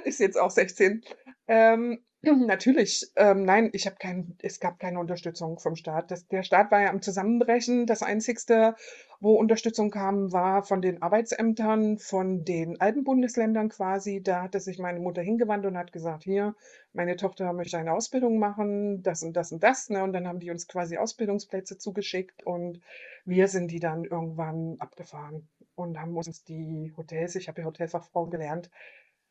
Ist 0.04 0.20
jetzt 0.20 0.38
auch 0.38 0.50
16. 0.50 1.02
Ähm, 1.46 2.04
natürlich, 2.46 3.06
ähm, 3.16 3.44
nein, 3.44 3.70
ich 3.72 3.86
habe 3.86 3.96
kein 3.98 4.36
es 4.42 4.58
gab 4.60 4.80
keine 4.80 4.98
Unterstützung 4.98 5.58
vom 5.58 5.76
Staat. 5.76 6.10
Das 6.10 6.26
der 6.26 6.42
Staat 6.42 6.70
war 6.72 6.80
ja 6.82 6.90
am 6.90 7.00
Zusammenbrechen. 7.00 7.86
Das 7.86 8.02
Einzigste, 8.02 8.74
wo 9.20 9.34
Unterstützung 9.34 9.90
kam, 9.90 10.32
war 10.32 10.62
von 10.64 10.82
den 10.82 11.00
Arbeitsämtern, 11.00 11.98
von 11.98 12.44
den 12.44 12.80
alten 12.80 13.04
Bundesländern 13.04 13.68
quasi. 13.68 14.20
Da 14.22 14.42
hatte 14.42 14.58
sich 14.60 14.78
meine 14.80 14.98
Mutter 15.00 15.22
hingewandt 15.22 15.64
und 15.66 15.76
hat 15.78 15.92
gesagt: 15.92 16.24
„Hier, 16.24 16.54
meine 16.92 17.16
Tochter 17.16 17.52
möchte 17.52 17.78
eine 17.78 17.92
Ausbildung 17.92 18.38
machen, 18.38 19.02
das 19.02 19.22
und 19.22 19.34
das 19.36 19.52
und 19.52 19.62
das“, 19.62 19.88
ne? 19.88 20.02
Und 20.02 20.12
dann 20.12 20.26
haben 20.26 20.40
die 20.40 20.50
uns 20.50 20.66
quasi 20.66 20.96
Ausbildungsplätze 20.98 21.78
zugeschickt 21.78 22.44
und 22.44 22.80
wir 23.24 23.46
sind 23.48 23.70
die 23.70 23.80
dann 23.80 24.04
irgendwann 24.04 24.76
abgefahren 24.80 25.48
und 25.76 26.00
haben 26.00 26.16
uns 26.16 26.42
die 26.44 26.92
Hotels 26.96 27.36
ich 27.36 27.46
habe 27.48 27.60
ja 27.60 27.66
Hotelfachfrau 27.66 28.26
gelernt, 28.26 28.70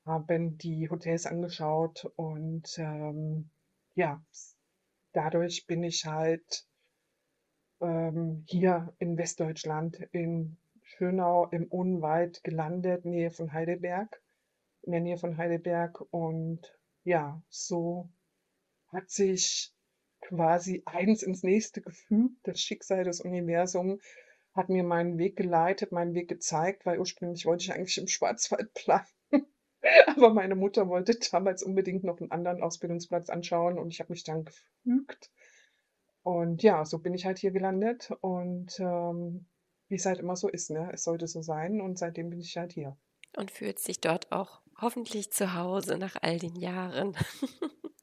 haben 0.08 0.58
die 0.58 0.90
Hotels 0.90 1.26
angeschaut 1.26 2.12
und, 2.16 2.78
ähm, 2.80 3.50
ja, 3.96 4.24
dadurch 5.14 5.68
bin 5.68 5.84
ich 5.84 6.06
halt 6.06 6.66
ähm, 7.82 8.44
hier 8.48 8.94
in 9.00 9.18
Westdeutschland 9.18 10.00
in 10.12 10.58
Schönau 10.84 11.48
im 11.52 11.68
Odenwald 11.70 12.44
gelandet, 12.44 13.06
Nähe 13.06 13.32
von 13.32 13.54
Heidelberg 13.54 14.22
in 14.88 14.94
der 14.94 15.02
Nähe 15.02 15.18
von 15.18 15.38
Heidelberg. 15.38 16.02
Und 16.12 16.62
ja, 17.04 17.42
so 17.50 18.10
hat 18.88 19.10
sich 19.12 19.74
quasi 20.22 20.82
eins 20.86 21.22
ins 21.24 21.44
nächste 21.44 21.82
gefügt. 21.82 22.36
Das 22.44 22.60
Schicksal, 22.60 23.04
das 23.04 23.22
Universum 23.22 24.00
hat 24.54 24.70
mir 24.70 24.84
meinen 24.84 25.18
Weg 25.20 25.36
geleitet, 25.36 25.92
meinen 25.92 26.16
Weg 26.16 26.30
gezeigt, 26.30 26.86
weil 26.86 27.00
ursprünglich 27.00 27.46
wollte 27.46 27.66
ich 27.66 27.74
eigentlich 27.74 27.98
im 28.00 28.08
Schwarzwald 28.08 28.74
bleiben. 28.74 29.06
Aber 30.08 30.34
meine 30.34 30.56
Mutter 30.56 30.88
wollte 30.90 31.18
damals 31.32 31.64
unbedingt 31.64 32.04
noch 32.04 32.20
'n 32.20 32.32
anderen 32.32 32.62
Ausbildungsplatz 32.64 33.30
anschauen 33.30 33.78
und 33.80 33.90
ich 33.94 34.00
habe 34.00 34.12
mich 34.14 34.24
dann 34.24 34.46
gefügt. 34.46 35.32
Und 36.24 36.64
ja, 36.64 36.86
so 36.86 37.00
bin 37.00 37.14
ich 37.14 37.26
halt 37.26 37.40
hier 37.40 37.52
gelandet 37.52 38.12
und, 38.22 38.80
ähm, 38.80 39.48
wie's 39.90 40.06
halt 40.06 40.20
immer 40.20 40.36
so 40.36 40.50
ist, 40.50 40.72
ne? 40.72 40.90
Es 40.94 41.04
sollte 41.04 41.28
so 41.28 41.42
sein 41.42 41.82
und 41.82 41.98
seitdem 41.98 42.30
bin 42.30 42.40
ich 42.42 42.58
halt 42.58 42.74
hier. 42.74 42.98
Und 43.38 43.52
fühlst 43.52 43.88
dich 43.88 44.02
dort 44.02 44.32
auch 44.32 44.62
hoffentlich 44.82 45.32
zu 45.32 45.54
Hause 45.54 45.98
nach 45.98 46.16
all 46.22 46.40
den 46.40 46.56
Jahren. 46.56 47.16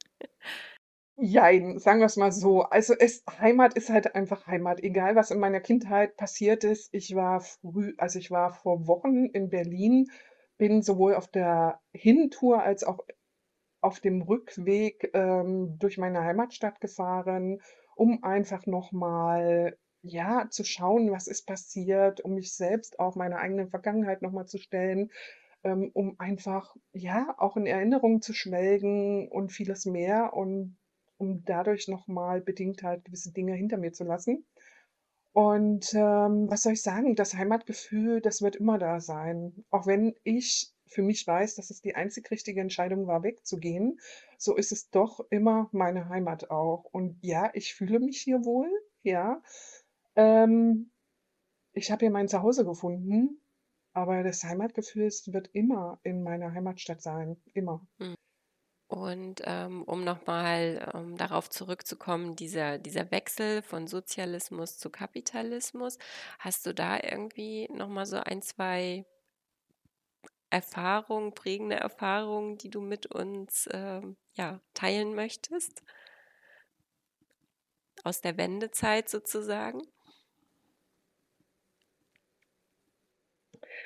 Jein, 1.17 1.79
sagen 1.79 2.01
wir's 2.01 2.17
mal 2.17 2.31
so. 2.31 2.63
Also, 2.63 2.93
es 2.97 3.23
Heimat 3.39 3.73
ist 3.75 3.89
halt 3.89 4.15
einfach 4.15 4.47
Heimat, 4.47 4.81
egal 4.83 5.15
was 5.15 5.31
in 5.31 5.39
meiner 5.39 5.61
Kindheit 5.61 6.17
passiert 6.17 6.63
ist. 6.65 6.89
Ich 6.93 7.15
war 7.15 7.39
früh 7.41 7.93
also, 7.97 8.19
ich 8.19 8.31
war 8.31 8.53
vor 8.53 8.85
Wochen 8.87 9.25
in 9.25 9.49
Berlin, 9.49 10.09
bin 10.57 10.81
sowohl 10.81 11.15
auf 11.15 11.27
der 11.27 11.79
Hintour 11.93 12.63
als 12.63 12.83
auch 12.83 12.99
auf 13.81 13.99
dem 13.99 14.21
Rückweg, 14.23 15.11
ähm, 15.13 15.77
durch 15.79 15.97
meine 15.97 16.21
Heimatstadt 16.23 16.81
gefahren, 16.81 17.61
um 17.95 18.23
einfach 18.23 18.65
noch 18.65 18.91
mal, 18.91 19.77
ja, 20.01 20.47
zu 20.49 20.63
schauen, 20.63 21.11
was 21.11 21.27
ist 21.27 21.45
passiert, 21.45 22.21
um 22.21 22.35
mich 22.35 22.53
selbst 22.53 22.99
auch 22.99 23.15
meiner 23.15 23.37
eigenen 23.39 23.69
Vergangenheit 23.69 24.21
noch 24.21 24.31
mal 24.31 24.45
zu 24.47 24.57
stellen, 24.57 25.11
ähm, 25.63 25.91
um 25.93 26.15
einfach, 26.19 26.75
ja, 26.93 27.35
auch 27.37 27.57
in 27.57 27.65
Erinnerungen 27.67 28.21
zu 28.21 28.33
schwelgen 28.33 29.27
und 29.29 29.51
vieles 29.51 29.85
mehr 29.85 30.33
und 30.33 30.77
um 31.17 31.43
dadurch 31.45 31.87
noch 31.87 32.07
mal 32.07 32.41
bedingt 32.41 32.83
halt 32.83 33.05
gewisse 33.05 33.31
Dinge 33.33 33.53
hinter 33.53 33.77
mir 33.77 33.93
zu 33.93 34.03
lassen. 34.03 34.45
Und, 35.35 35.93
ähm, 35.93 36.49
was 36.49 36.63
soll 36.63 36.71
ich 36.71 36.81
sagen? 36.81 37.13
Das 37.17 37.33
Heimatgefühl, 37.33 38.21
das 38.21 38.41
wird 38.41 38.55
immer 38.55 38.77
da 38.77 39.01
sein. 39.01 39.65
Auch 39.69 39.85
wenn 39.85 40.15
ich 40.23 40.73
für 40.87 41.01
mich 41.01 41.27
weiß, 41.27 41.55
dass 41.55 41.71
es 41.71 41.81
die 41.81 41.93
einzig 41.93 42.31
richtige 42.31 42.61
Entscheidung 42.61 43.05
war, 43.05 43.21
wegzugehen, 43.21 43.99
so 44.37 44.55
ist 44.55 44.71
es 44.71 44.89
doch 44.91 45.19
immer 45.31 45.67
meine 45.73 46.07
Heimat 46.07 46.51
auch. 46.51 46.85
Und 46.85 47.17
ja, 47.21 47.49
ich 47.53 47.73
fühle 47.75 47.99
mich 47.99 48.21
hier 48.21 48.45
wohl, 48.45 48.69
ja. 49.03 49.41
Ähm, 50.15 50.91
ich 51.73 51.91
habe 51.91 52.05
hier 52.05 52.11
mein 52.11 52.29
Zuhause 52.29 52.63
gefunden, 52.63 53.41
aber 53.91 54.23
das 54.23 54.45
Heimatgefühl, 54.45 55.07
es 55.07 55.33
wird 55.33 55.49
immer 55.51 55.99
in 56.03 56.23
meiner 56.23 56.53
Heimatstadt 56.53 57.01
sein, 57.01 57.35
immer. 57.53 57.85
Mhm. 57.97 58.15
Und, 58.91 59.41
ähm, 59.45 59.81
um 59.83 60.03
noch 60.03 60.27
mal, 60.27 60.91
ähm, 60.93 61.17
darauf 61.17 61.49
zurückzukommen, 61.49 62.35
dieser 62.35 62.77
dieser 62.77 63.09
Wechsel 63.09 63.63
von 63.63 63.87
Sozialismus 63.87 64.77
zu 64.77 64.91
Kapitalismus, 64.91 65.97
hast 66.37 66.67
du 66.67 66.73
da 66.73 66.99
irgendwie 67.01 67.67
noch 67.73 67.87
mal 67.89 68.05
so 68.05 68.17
1, 68.17 68.41
2 68.41 69.05
Erfahrungen 70.51 71.33
prägende 71.33 71.75
Erfahrungen, 71.77 72.57
die 72.57 72.69
du 72.69 72.81
mit 72.81 73.07
uns, 73.07 73.67
ähm, 73.71 74.17
ja, 74.33 74.61
teilen 74.73 75.15
möchtest? 75.15 75.81
Aus 78.03 78.21
der 78.21 78.37
Wendezeit 78.37 79.09
sozusagen? 79.09 79.81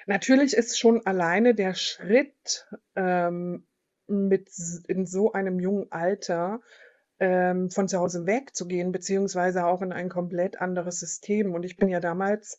Natürlich 0.07 0.53
ist 0.53 0.79
schon 0.79 1.05
alleine 1.05 1.55
der 1.55 1.73
Schritt, 1.73 2.67
ähm, 2.95 3.65
mit 4.09 4.49
in 4.87 5.05
so 5.05 5.33
einem 5.33 5.59
jungen 5.59 5.91
Alter, 5.91 6.61
ähm, 7.19 7.69
von 7.69 7.87
zu 7.87 7.99
Hause 7.99 8.25
wegzugehen, 8.25 8.91
beziehungsweise 8.91 9.65
auch 9.65 9.81
in 9.81 9.91
ein 9.91 10.09
komplett 10.09 10.61
anderes 10.61 10.99
System. 10.99 11.53
Und 11.53 11.63
ich 11.63 11.77
bin 11.77 11.89
ja 11.89 11.99
damals 11.99 12.57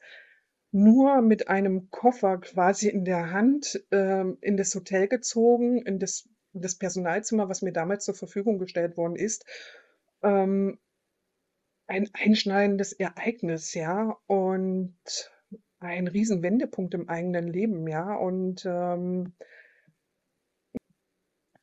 nur 0.73 1.21
mit 1.23 1.49
einem 1.49 1.91
Koffer 1.91 2.39
quasi 2.39 2.89
in 2.89 3.05
der 3.05 3.33
Hand, 3.33 3.83
ähm, 3.91 4.39
in 4.41 4.57
das 4.57 4.75
Hotel 4.75 5.09
gezogen, 5.09 5.83
in 5.83 5.99
das 5.99 6.29
das 6.53 6.77
Personalzimmer, 6.77 7.49
was 7.49 7.63
mir 7.63 7.73
damals 7.73 8.05
zur 8.05 8.15
Verfügung 8.15 8.59
gestellt 8.59 8.97
worden 8.97 9.17
ist. 9.17 9.45
Ähm 10.23 10.79
ein 11.87 12.09
einschneidendes 12.13 12.93
Ereignis, 12.93 13.75
ja, 13.75 14.17
und 14.29 14.95
ein 15.81 16.07
Riesenwendepunkt 16.07 16.95
im 16.95 17.09
eigenen 17.09 17.49
Leben, 17.49 17.89
ja, 17.89 18.15
und, 18.15 18.65
ähm 18.65 19.33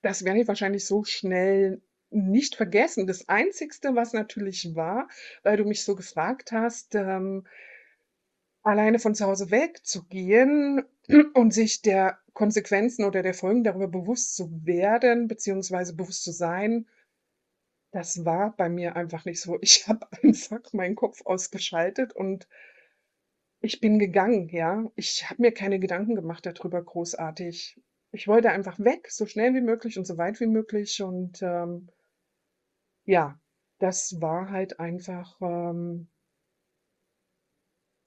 das 0.08 0.24
werde 0.26 0.42
ich 0.42 0.48
wahrscheinlich 0.48 0.86
so 0.86 1.04
schnell 1.04 1.82
nicht 2.10 2.56
vergessen. 2.56 3.08
Das 3.08 3.28
Einzigste, 3.28 3.96
was 3.96 4.14
natürlich 4.14 4.76
war, 4.76 5.10
weil 5.44 5.58
du 5.58 5.66
mich 5.66 5.84
so 5.84 5.96
gefragt 5.96 6.52
hast, 6.52 6.96
ähm 6.96 7.46
alleine 8.64 9.00
von 9.00 9.16
zu 9.16 9.26
Hause 9.26 9.50
wegzugehen 9.50 10.84
und 11.36 11.54
sich 11.54 11.82
der 11.82 12.20
Konsequenzen 12.34 13.06
oder 13.06 13.24
der 13.24 13.34
Folgen 13.34 13.64
darüber 13.64 13.88
bewusst 13.88 14.36
zu 14.36 14.52
werden, 14.66 15.30
beziehungsweise 15.30 15.96
bewusst 15.96 16.24
zu 16.24 16.32
sein 16.32 16.86
das 17.92 18.26
war 18.26 18.56
bei 18.56 18.70
mir 18.70 18.96
einfach 18.96 19.26
nicht 19.26 19.42
so. 19.42 19.58
Ich 19.62 19.88
habe 19.88 20.08
einfach 20.24 20.62
meinen 20.74 20.96
Kopf 20.96 21.26
ausgeschaltet 21.26 22.14
und 22.14 22.48
ich 23.60 23.82
bin 23.82 23.98
gegangen, 24.00 24.50
ja. 24.50 24.92
Ich 24.96 25.30
habe 25.30 25.42
mir 25.42 25.52
keine 25.52 25.80
Gedanken 25.80 26.16
gemacht 26.16 26.46
da 26.46 26.52
drüber 26.52 26.84
großartig. 26.84 27.80
Ich 28.18 28.28
wollte 28.28 28.50
einfach 28.50 28.80
weg, 28.80 29.12
so 29.12 29.28
schnell 29.28 29.54
wie 29.54 29.62
möglich 29.62 30.00
und 30.00 30.08
so 30.08 30.18
weit 30.18 30.40
wie 30.40 30.48
möglich 30.48 31.04
und, 31.04 31.44
ähm 31.44 31.88
ja, 33.08 33.40
das 33.80 34.20
war 34.22 34.50
halt 34.52 34.80
einfach, 34.82 35.38
ähm 35.42 36.08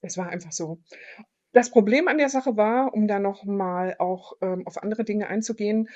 es 0.02 0.16
war 0.16 0.28
einfach 0.28 0.52
so. 0.52 0.78
Das 1.52 1.70
Problem 1.70 2.08
an 2.08 2.18
der 2.18 2.28
Sache 2.28 2.56
war, 2.56 2.94
um 2.94 3.08
da 3.08 3.18
noch 3.18 3.44
mal 3.44 3.96
auch, 3.98 4.34
ähm, 4.42 4.66
auf 4.66 4.82
andere 4.82 5.04
Dinge 5.04 5.28
einzugehen, 5.28 5.88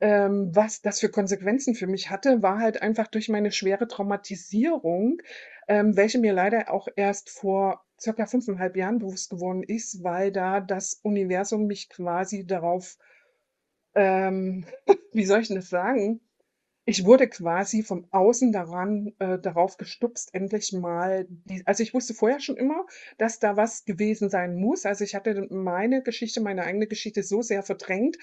ähm, 0.00 0.50
was 0.54 0.82
das 0.82 1.00
für 1.00 1.10
Konsequenzen 1.10 1.74
für 1.74 1.86
mich 1.86 2.10
hatte, 2.10 2.42
war 2.42 2.58
halt 2.60 2.82
einfach 2.82 3.08
durch 3.08 3.28
meine 3.28 3.52
schwere 3.52 3.88
Traumatisierung, 3.88 5.18
ähm, 5.68 5.96
welche 5.96 6.18
mir 6.18 6.32
leider 6.34 6.72
auch 6.72 6.88
erst 6.96 7.30
vor 7.30 7.84
circa 8.00 8.26
5 8.26 8.48
1/2 8.48 8.76
Jahren 8.76 8.98
bewusst 9.00 9.30
geworden 9.30 9.62
ist, 9.62 10.04
weil 10.04 10.32
da 10.32 10.60
das 10.60 11.00
Universum 11.02 11.66
mich 11.66 11.88
quasi 11.90 12.46
darauf 12.46 12.98
ähm, 13.96 14.66
wie 15.12 15.26
soll 15.26 15.40
ich 15.42 15.50
'n 15.50 15.56
das 15.56 15.70
sagen? 15.70 16.20
Ich 16.86 17.04
wurde 17.06 17.28
quasi 17.28 17.82
vom 17.84 18.06
Außen 18.12 18.52
daran 18.52 19.12
äh, 19.20 19.38
darauf 19.40 19.76
gestupst, 19.78 20.34
endlich 20.34 20.72
mal 20.72 21.26
die 21.30 21.62
also, 21.66 21.82
ich 21.82 21.94
wusste 21.94 22.14
vorher 22.14 22.40
schon 22.40 22.56
immer, 22.58 22.86
dass 23.18 23.40
da 23.40 23.56
was 23.56 23.84
gewesen 23.86 24.30
sein 24.30 24.56
muss. 24.56 24.86
Also, 24.86 25.04
ich 25.04 25.14
hatte 25.16 25.46
meine 25.50 26.02
Geschichte, 26.02 26.40
meine 26.42 26.64
eigene 26.64 26.86
Geschichte 26.88 27.22
so 27.24 27.42
sehr 27.42 27.62
verdrängt, 27.64 28.18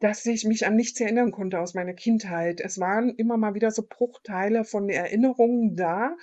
dass 0.00 0.26
ich 0.26 0.44
mich 0.46 0.66
an 0.66 0.76
nichts 0.76 1.00
erinnern 1.00 1.32
konnte 1.32 1.60
aus 1.60 1.74
meiner 1.74 1.94
Kindheit. 1.94 2.60
Es 2.60 2.80
waren 2.80 3.10
immer 3.16 3.36
mal 3.38 3.54
wieder 3.54 3.70
so 3.72 3.84
Bruchteile 3.88 4.64
von 4.64 4.88
Erinnerungen 4.90 5.76
da, 5.76 6.16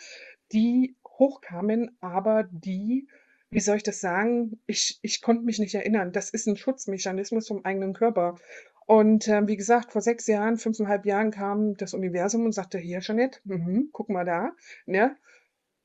die 0.54 0.96
hochkamen, 1.08 1.98
aber 2.02 2.46
die 2.52 3.08
wie 3.52 3.62
soll 3.62 3.78
ich 3.78 3.84
das 3.84 4.02
sagen? 4.02 4.60
Ich 4.68 5.00
ich 5.04 5.22
konnte 5.24 5.44
mich 5.46 5.60
nicht 5.60 5.76
erinnern. 5.76 6.12
Das 6.14 6.30
ist 6.32 6.48
'n 6.48 6.58
Schutzmechanismus 6.58 7.48
vom 7.48 7.66
eigenen 7.66 7.94
Körper. 7.94 8.36
Und, 8.90 9.28
ähm, 9.30 9.48
wie 9.48 9.56
gesagt, 9.56 9.92
vor 9.94 10.02
6 10.02 10.28
Jahren, 10.28 10.58
5 10.58 10.80
1/2 10.80 11.06
Jahren 11.06 11.32
kam 11.32 11.76
das 11.78 11.94
Universum 11.94 12.44
und 12.46 12.52
sagte: 12.54 12.78
„Hier, 12.78 13.00
Jeanette, 13.00 13.40
mhm, 13.46 13.90
guck 13.94 14.10
mal 14.10 14.26
da“, 14.26 14.52
ne? 14.86 15.16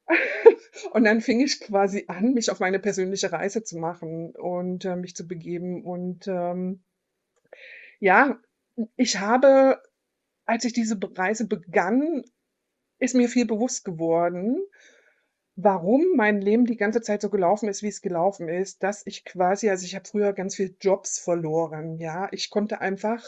Und 0.92 1.04
dann 1.04 1.20
fing 1.20 1.40
ich 1.40 1.61
quasi 1.61 2.04
an, 2.08 2.34
mich 2.34 2.50
auf 2.50 2.61
meine 2.61 2.78
persönliche 2.78 3.32
Reise 3.32 3.62
zu 3.64 3.78
machen 3.78 4.32
und, 4.37 4.84
äh, 4.84 4.96
mich 4.96 5.14
zu 5.16 5.26
begeben. 5.28 5.84
Und, 5.84 6.26
ähm, 6.28 6.82
ja, 8.00 8.38
ich 8.96 9.18
habe, 9.20 9.80
als 10.46 10.64
ich 10.64 10.73
diese 10.73 10.99
Reise 11.16 11.46
begann, 11.49 12.25
ist 13.00 13.14
mir 13.14 13.28
viel 13.28 13.46
bewusst 13.46 13.84
geworden, 13.84 14.58
warum 15.56 16.04
mein 16.16 16.40
Leben 16.40 16.66
die 16.66 16.76
ganze 16.76 17.00
Zeit 17.00 17.23
so 17.23 17.30
gelaufen 17.30 17.68
ist, 17.68 17.82
wie 17.82 17.88
es 17.88 18.02
gelaufen 18.02 18.49
ist, 18.49 18.82
dass 18.82 19.06
ich 19.06 19.25
quasi 19.25 19.70
also, 19.70 19.84
ich 19.84 19.94
habe 19.94 20.08
früher 20.08 20.32
ganz 20.32 20.56
viel 20.56 20.76
Jobs 20.80 21.18
verloren, 21.18 21.99
ja? 21.99 22.28
Ich 22.32 22.50
konnte 22.50 22.80
einfach 22.80 23.23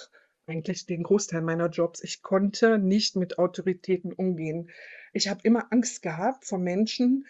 eigentlich 0.47 0.87
den 0.87 1.03
Großteil 1.03 1.43
meiner 1.43 1.69
Jobs 1.69 2.03
ich 2.03 2.23
konnte 2.23 2.79
nicht 2.79 3.17
mit 3.17 3.39
Autoritäten 3.39 4.13
umgehen. 4.13 4.71
Ich 5.13 5.29
habe 5.29 5.41
immer 5.43 5.73
Angst 5.73 6.03
gehabt 6.03 6.45
vor 6.45 6.59
Menschen, 6.59 7.27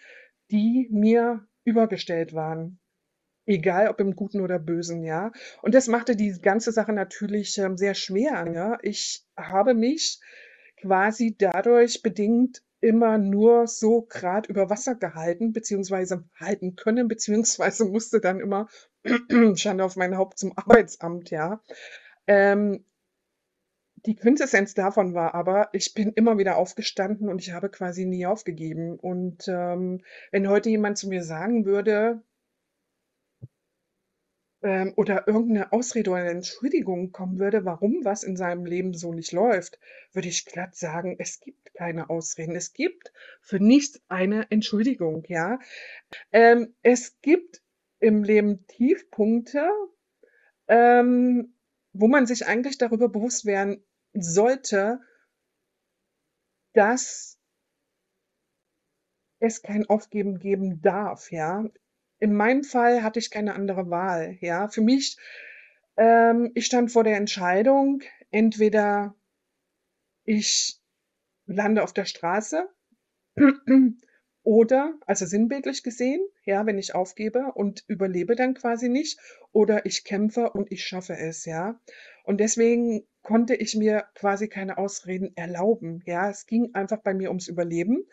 die 0.51 0.87
mir 0.91 1.47
übergestellt 1.63 2.33
waren, 2.33 2.79
egal 3.45 3.89
ob 3.89 3.99
im 3.99 4.15
Guten 4.15 4.41
oder 4.41 4.59
Bösen, 4.59 5.03
ja? 5.03 5.31
Und 5.61 5.75
das 5.75 5.87
machte 5.87 6.15
die 6.15 6.39
ganze 6.41 6.71
Sache 6.71 6.93
natürlich, 6.93 7.57
ähm, 7.57 7.77
sehr 7.77 7.93
schwer, 7.93 8.45
ne? 8.45 8.77
Ich 8.81 9.25
habe 9.35 9.73
mich 9.73 10.19
quasi 10.79 11.35
dadurch 11.37 12.01
bedingt 12.03 12.63
immer 12.87 13.17
nur 13.17 13.67
so 13.67 14.01
grad 14.01 14.47
über 14.47 14.69
Wasser 14.69 14.95
gehalten 14.95 15.51
beziehungsweise 15.51 16.23
halten 16.39 16.77
können, 16.77 17.09
beziehungsweise 17.09 17.85
musste 17.91 18.21
dann 18.21 18.39
immer 18.39 18.67
Schande 19.55 19.83
auf 19.83 19.97
mein 19.97 20.17
Haupt 20.17 20.39
zum 20.39 20.57
Arbeitsamt, 20.57 21.29
ja? 21.29 21.61
Ähm 22.27 22.85
die 24.05 24.15
Quintessenz 24.15 24.73
davon 24.73 25.15
war 25.15 25.35
aber, 25.35 25.67
ich 25.73 25.93
bin 25.93 26.13
immer 26.13 26.37
wieder 26.37 26.55
aufgestanden 26.55 27.27
und 27.27 27.41
ich 27.41 27.51
habe 27.51 27.67
quasi 27.69 28.05
nie 28.05 28.25
aufgegeben. 28.25 28.97
Und, 28.97 29.49
ähm, 29.49 30.01
wenn 30.31 30.47
heute 30.47 30.69
jemand 30.69 30.97
zu 30.97 31.09
mir 31.09 31.23
sagen 31.23 31.65
würde 31.65 32.21
ähm, 34.63 34.93
oder 34.95 35.27
irgend 35.27 35.51
'ne 35.51 35.71
Ausrede 35.71 36.11
oder 36.11 36.25
Entschuldigung 36.25 37.11
kommen 37.11 37.39
würde, 37.39 37.65
warum 37.65 38.03
was 38.05 38.23
in 38.23 38.37
seinem 38.37 38.65
Leben 38.65 38.93
so 38.95 39.13
nicht 39.13 39.31
läuft, 39.33 39.79
würde 40.13 40.27
ich 40.29 40.45
glatt 40.45 40.75
sagen: 40.75 41.15
„Es 41.19 41.39
gibt 41.39 41.73
keine 41.75 42.09
Ausreden. 42.09 42.55
Es 42.55 42.73
gibt 42.73 43.13
für 43.41 43.59
nichts 43.59 44.01
eine 44.09 44.49
Entschuldigung“, 44.51 45.23
ja? 45.27 45.59
Ähm, 46.33 46.75
es 46.83 47.19
gibt 47.21 47.61
im 47.99 48.23
Leben 48.23 48.65
Tiefpunkte, 48.67 49.69
ähm, 50.69 51.53
wo 51.93 52.07
man 52.09 52.27
sich 52.27 52.47
eigentlich 52.47 52.77
darüber 52.79 53.09
bewusst 53.09 53.45
werden 53.45 53.83
sollte 54.13 55.01
dass 56.75 57.33
es 59.41 59.61
kein 59.61 59.87
Aufgeben 59.87 60.39
geben 60.39 60.81
darf, 60.81 61.31
ja? 61.31 61.63
In 62.19 62.33
meinem 62.33 62.63
Fall 62.63 63.03
hatte 63.03 63.19
ich 63.19 63.31
keine 63.31 63.53
andere 63.53 63.89
Wahl, 63.89 64.37
ja? 64.41 64.67
Für 64.67 64.81
mich 64.81 65.17
ähm, 65.97 66.51
ich 66.53 66.65
stand 66.67 66.91
vor 66.91 67.03
der 67.03 67.17
Entscheidung, 67.17 68.03
entweder 68.31 69.15
ich 70.23 70.79
lande 71.47 71.83
auf 71.83 71.93
der 71.93 72.05
Straße 72.05 72.69
oder 74.43 74.93
also 75.05 75.25
sinnbildlich 75.25 75.83
gesehen, 75.83 76.21
ja, 76.43 76.65
wenn 76.65 76.77
ich 76.77 76.93
aufgebe 76.93 77.51
und 77.55 77.83
überlebe 77.87 78.35
dann 78.35 78.53
quasi 78.53 78.89
nicht, 78.89 79.19
oder 79.51 79.85
ich 79.85 80.03
kämpfe 80.03 80.51
und 80.51 80.71
ich 80.71 80.85
schaffe 80.85 81.17
es, 81.17 81.45
ja? 81.45 81.79
Und 82.23 82.39
deswegen 82.39 83.07
konnte 83.23 83.55
ich 83.55 83.75
mir 83.75 84.05
quasi 84.13 84.47
keine 84.47 84.77
Ausreden 84.77 85.35
erlauben, 85.35 86.03
ja? 86.05 86.29
Es 86.29 86.45
ging 86.45 86.75
einfach 86.75 87.01
bei 87.01 87.13
mir 87.13 87.29
ums 87.29 87.47
Überleben. 87.47 88.05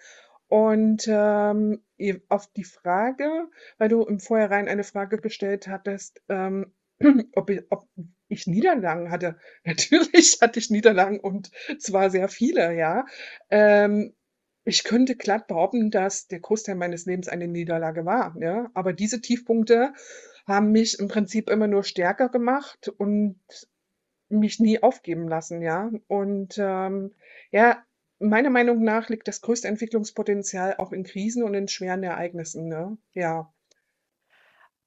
Und, 0.55 1.09
ähm, 1.09 1.83
auf 2.29 2.47
die 2.53 2.63
Frage 2.63 3.49
weil 3.79 3.89
du 3.89 4.03
im 4.03 4.21
Vorhinein 4.21 4.69
eine 4.69 4.85
Frage 4.85 5.19
gestellt 5.19 5.67
hattest, 5.67 6.23
ähm, 6.29 6.73
ob 7.35 7.51
i 7.51 7.63
ob 7.71 7.89
ich 8.29 8.47
Niederlagen 8.47 9.11
hatte. 9.11 9.37
Natürlich 9.65 10.39
hatte 10.41 10.61
ich 10.61 10.71
Niederlagen 10.71 11.19
und 11.19 11.51
zwar 11.79 12.09
sehr 12.09 12.29
viele, 12.29 12.73
ja? 12.77 13.05
Ähm, 13.51 14.15
ich 14.65 14.85
könnte 14.85 15.17
glatt 15.17 15.49
behaupten, 15.49 15.91
dass 15.91 16.29
der 16.29 16.39
Großteil 16.39 16.77
meines 16.77 17.05
Lebens 17.05 17.27
eine 17.27 17.49
Niederlage 17.49 18.05
war, 18.05 18.37
ja? 18.39 18.71
Aber 18.75 18.93
diese 18.93 19.21
Tiefpunkte 19.21 19.93
haben 20.47 20.71
mich 20.71 21.01
im 21.01 21.09
Prinzip 21.09 21.51
immer 21.51 21.67
nur 21.67 21.83
stärker 21.83 22.29
gemacht 22.29 22.91
und 22.97 23.41
mich 24.29 24.61
nie 24.61 24.81
aufgeben 24.81 25.27
lassen, 25.27 25.63
ja? 25.63 25.91
Und, 26.07 26.57
ähm, 26.59 27.13
ja, 27.51 27.83
meiner 28.19 28.51
Meinung 28.51 28.83
nach 28.85 29.09
liegt 29.09 29.29
das 29.29 29.41
größte 29.41 29.69
Entwicklungspotenzial 29.69 30.77
auch 30.79 30.93
in 30.93 31.05
Krisen 31.05 31.43
und 31.45 31.55
in 31.55 31.69
schweren 31.69 32.03
Ereignissen, 32.03 32.69
ne? 32.69 32.97
Ja. 33.13 33.53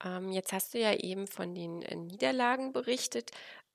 Ähm, 0.04 0.32
jetzt 0.32 0.54
hast 0.54 0.74
du 0.74 0.80
ja 0.80 0.94
eben 0.94 1.28
von 1.28 1.56
den, 1.56 1.82
äh, 1.82 1.96
Niederlagen 1.96 2.72
berichtet. 2.74 3.32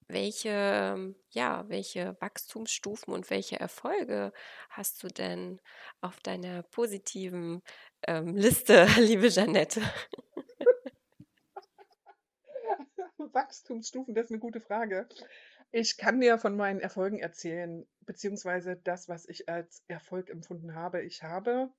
Welche 0.08 0.50
ähm, 0.50 1.16
ja, 1.30 1.64
welche 1.68 2.16
Wachstumsstufen 2.20 3.14
und 3.14 3.30
welche 3.30 3.58
Erfolge 3.58 4.32
hast 4.68 5.02
du 5.02 5.08
denn 5.08 5.60
auf 6.02 6.20
deiner 6.20 6.62
positiven, 6.64 7.62
ähm, 8.06 8.36
Liste, 8.36 8.86
liebe 8.98 9.28
Jeanette? 9.30 9.80
Wachstumsstufen, 13.32 14.14
das 14.14 14.26
ist 14.26 14.30
'ne 14.30 14.38
gute 14.38 14.60
Frage. 14.60 15.08
Ich 15.74 15.96
kann 15.96 16.20
dir 16.20 16.36
von 16.36 16.54
meinen 16.54 16.80
Erfolgen 16.80 17.18
erzählen, 17.18 17.88
beziehungsweise 18.00 18.76
das, 18.76 19.08
was 19.08 19.26
ich 19.26 19.48
als 19.48 19.82
Erfolg 19.88 20.28
empfunden 20.28 20.74
habe. 20.74 21.00
Ich 21.00 21.22
habe 21.22 21.70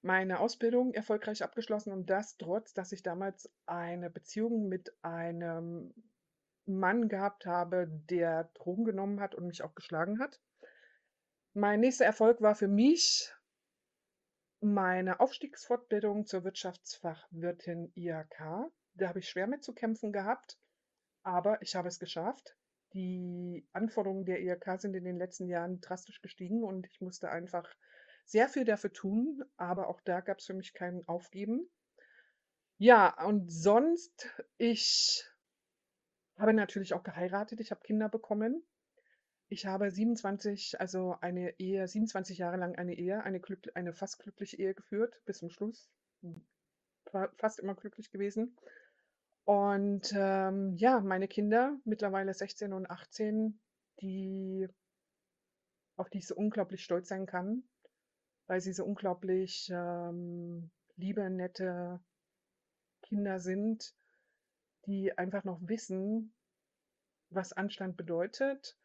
meine 0.00 0.40
Ausbildung 0.40 0.94
erfolgreich 0.94 1.42
abgeschlossen 1.42 1.92
und 1.92 2.08
das 2.08 2.38
trotz, 2.38 2.72
dass 2.72 2.92
ich 2.92 3.02
damals 3.02 3.52
eine 3.66 4.08
Beziehung 4.08 4.68
mit 4.68 4.96
einem 5.02 5.92
Mann 6.64 7.10
gehabt 7.10 7.44
habe, 7.44 7.88
der 8.08 8.44
Drogen 8.54 8.86
genommen 8.86 9.20
hat 9.20 9.34
und 9.34 9.46
mich 9.46 9.62
auch 9.62 9.74
geschlagen 9.74 10.18
hat. 10.18 10.40
Mein 11.52 11.80
nächster 11.80 12.06
Erfolg 12.06 12.40
war 12.40 12.54
für 12.54 12.68
mich 12.68 13.34
meine 14.60 15.20
Aufstiegsfortbildung 15.20 16.24
zur 16.24 16.42
Wirtschaftsfachwirtin 16.44 17.92
IHK. 17.94 18.70
Da 18.94 19.08
habe 19.08 19.18
ich 19.18 19.28
schwer 19.28 19.46
mit 19.46 19.62
zu 19.62 19.74
kämpfen 19.74 20.10
gehabt, 20.10 20.58
aber 21.22 21.60
ich 21.60 21.74
habe 21.74 21.88
es 21.88 21.98
geschafft. 21.98 22.57
Die 22.94 23.66
Anforderungen 23.72 24.24
der 24.24 24.40
IHK 24.40 24.80
sind 24.80 24.94
in 24.94 25.04
den 25.04 25.18
letzten 25.18 25.48
Jahren 25.48 25.80
drastisch 25.80 26.22
gestiegen 26.22 26.64
und 26.64 26.86
ich 26.86 27.00
musste 27.00 27.30
einfach 27.30 27.68
sehr 28.24 28.48
viel 28.48 28.64
dafür 28.64 28.92
tun, 28.92 29.42
aber 29.56 29.88
auch 29.88 30.00
da 30.02 30.20
gab's 30.20 30.46
für 30.46 30.54
mich 30.54 30.74
kein 30.74 31.06
Aufgeben. 31.06 31.68
Ja, 32.78 33.26
und 33.26 33.50
sonst 33.50 34.30
ich 34.56 35.24
habe 36.38 36.52
natürlich 36.54 36.94
auch 36.94 37.02
geheiratet, 37.02 37.60
ich 37.60 37.70
habe 37.70 37.80
Kinder 37.82 38.08
bekommen. 38.08 38.62
Ich 39.48 39.66
habe 39.66 39.90
27 39.90 40.78
also 40.80 41.16
eine 41.20 41.58
Ehe 41.58 41.88
27 41.88 42.38
Jahre 42.38 42.58
lang 42.58 42.76
eine 42.76 42.94
Ehe, 42.94 43.24
eine 43.24 43.40
glück 43.40 43.70
eine 43.74 43.92
fast 43.94 44.18
glückliche 44.18 44.58
Ehe 44.58 44.74
geführt 44.74 45.20
bis 45.24 45.38
zum 45.38 45.50
Schluss. 45.50 45.90
War 47.12 47.32
fast 47.36 47.58
immer 47.58 47.74
glücklich 47.74 48.10
gewesen. 48.10 48.56
Und, 49.48 50.12
ähm, 50.14 50.76
ja, 50.76 51.00
meine 51.00 51.26
Kinder, 51.26 51.74
mittlerweile 51.86 52.34
16 52.34 52.74
und 52.74 52.90
18, 52.90 53.58
die 54.02 54.68
auf 55.96 56.10
die 56.10 56.18
ich 56.18 56.26
so 56.26 56.34
unglaublich 56.36 56.84
stolz 56.84 57.08
sein 57.08 57.24
kann, 57.24 57.62
weil 58.46 58.60
sie 58.60 58.74
so 58.74 58.84
unglaublich, 58.84 59.70
ähm, 59.72 60.70
liebe, 60.96 61.30
nette 61.30 61.98
Kinder 63.00 63.40
sind, 63.40 63.94
die 64.84 65.16
einfach 65.16 65.44
noch 65.44 65.60
wissen, 65.62 66.34
was 67.30 67.54
Anstand 67.54 67.96
bedeutet, 67.96 68.76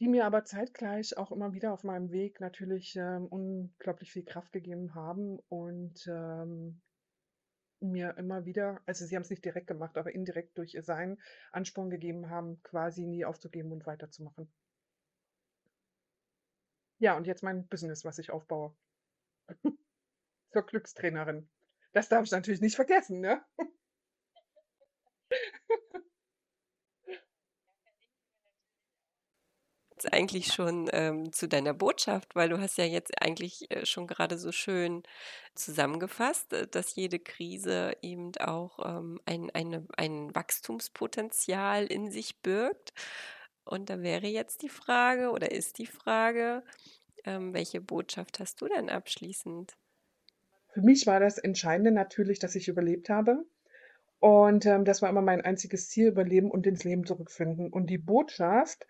die 0.00 0.08
mir 0.08 0.26
aber 0.26 0.44
zeitgleich 0.44 1.16
auch 1.16 1.30
immer 1.30 1.52
wieder 1.52 1.72
auf 1.72 1.84
meinem 1.84 2.10
Weg 2.10 2.40
natürlich, 2.40 2.96
ähm, 2.96 3.26
unglaublich 3.26 4.10
viel 4.10 4.24
Kraft 4.24 4.50
gegeben 4.50 4.96
haben 4.96 5.38
und, 5.48 6.08
ähm, 6.08 6.82
mir 7.82 8.16
immer 8.16 8.46
wieder 8.46 8.80
also, 8.86 9.04
sie 9.04 9.16
haben's 9.16 9.30
nicht 9.30 9.44
direkt 9.44 9.66
gemacht, 9.66 9.96
aber 9.96 10.12
indirekt 10.14 10.56
durch 10.58 10.74
ihr 10.74 10.82
Sein 10.82 11.18
Ansporn 11.50 11.90
gegeben 11.90 12.30
haben, 12.30 12.62
quasi 12.62 13.06
nie 13.06 13.24
aufzugeben 13.24 13.72
und 13.72 13.86
weiterzumachen. 13.86 14.50
Ja, 16.98 17.16
und 17.16 17.26
jetzt 17.26 17.42
mein 17.42 17.66
Business, 17.66 18.04
was 18.04 18.18
ich 18.18 18.30
aufbaue. 18.30 18.74
Zur 20.52 20.62
Glückstrainerin. 20.62 21.48
Das 21.92 22.08
darf 22.08 22.24
ich 22.24 22.30
natürlich 22.30 22.60
nicht 22.60 22.76
vergessen, 22.76 23.20
ne? 23.20 23.42
Jetzt 30.02 30.12
eigentlich 30.12 30.52
schon, 30.52 30.88
ähm, 30.92 31.32
zu 31.32 31.46
deiner 31.46 31.74
Botschaft, 31.74 32.34
weil 32.34 32.48
du 32.48 32.60
hast 32.60 32.76
ja 32.76 32.84
jetzt 32.84 33.22
eigentlich, 33.22 33.70
äh, 33.70 33.86
schon 33.86 34.08
grade 34.08 34.36
so 34.36 34.50
schön 34.50 35.04
zusammengefasst, 35.54 36.52
äh, 36.52 36.66
dass 36.66 36.96
jede 36.96 37.20
Krise 37.20 37.92
eben 38.02 38.32
auch, 38.40 38.80
ähm, 38.84 39.20
ein 39.26 39.50
eine 39.50 39.86
ein 39.96 40.34
Wachstumspotenzial 40.34 41.86
in 41.86 42.10
sich 42.10 42.40
birgt. 42.40 42.92
Und 43.64 43.90
da 43.90 44.02
wäre 44.02 44.26
jetzt 44.26 44.62
die 44.62 44.68
Frage 44.68 45.30
oder 45.30 45.52
ist 45.52 45.78
die 45.78 45.86
Frage, 45.86 46.64
ähm, 47.24 47.54
welche 47.54 47.80
Botschaft 47.80 48.40
hast 48.40 48.60
du 48.60 48.66
denn 48.66 48.90
abschließend? 48.90 49.76
Für 50.70 50.80
mich 50.82 51.06
war 51.06 51.20
das 51.20 51.38
Entscheidende 51.38 51.92
natürlich, 51.92 52.40
dass 52.40 52.56
ich 52.56 52.66
überlebt 52.66 53.08
habe. 53.08 53.44
Und, 54.18 54.66
ähm, 54.66 54.84
das 54.84 55.00
war 55.02 55.10
immer 55.10 55.22
mein 55.22 55.42
einziges 55.42 55.90
Ziel, 55.90 56.08
überleben 56.08 56.50
und 56.50 56.66
ins 56.66 56.82
Leben 56.82 57.06
zurückfinden. 57.06 57.72
Und 57.72 57.88
die 57.88 57.98
Botschaft 57.98 58.86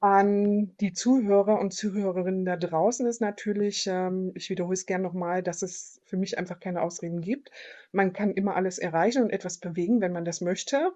an 0.00 0.76
die 0.78 0.92
Zuhörer 0.92 1.58
und 1.58 1.72
Zuhörerinnen 1.72 2.44
da 2.44 2.56
draußen 2.56 3.06
ist 3.06 3.20
natürlich, 3.20 3.86
ähm, 3.88 4.32
ich 4.34 4.48
wiederhole 4.50 4.74
es 4.74 4.86
gern 4.86 5.02
noch 5.02 5.12
mal, 5.12 5.42
dass 5.42 5.62
es 5.62 6.00
für 6.04 6.16
mich 6.16 6.38
einfach 6.38 6.60
keine 6.60 6.82
Ausreden 6.82 7.20
gibt. 7.20 7.50
Man 7.90 8.12
kann 8.12 8.32
immer 8.32 8.54
alles 8.54 8.78
erreichen 8.78 9.22
und 9.24 9.30
etwas 9.30 9.58
bewegen, 9.58 10.00
wenn 10.00 10.12
man 10.12 10.24
das 10.24 10.40
möchte. 10.40 10.92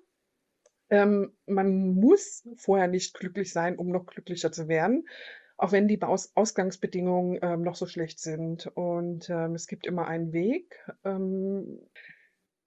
Ähm, 0.90 1.32
man 1.46 1.94
muss 1.94 2.48
vorher 2.56 2.86
nicht 2.86 3.14
glücklich 3.14 3.52
sein, 3.52 3.76
um 3.76 3.88
noch 3.88 4.06
glücklicher 4.06 4.52
zu 4.52 4.68
werden, 4.68 5.08
auch 5.56 5.72
wenn 5.72 5.88
die 5.88 6.00
Aus 6.02 6.32
Ausgangsbedingungen, 6.36 7.38
ähm, 7.42 7.62
noch 7.62 7.76
so 7.76 7.86
schlecht 7.86 8.20
sind. 8.20 8.66
Und, 8.74 9.30
ähm, 9.30 9.54
es 9.54 9.66
gibt 9.66 9.86
immer 9.86 10.06
einen 10.06 10.32
Weg. 10.32 10.78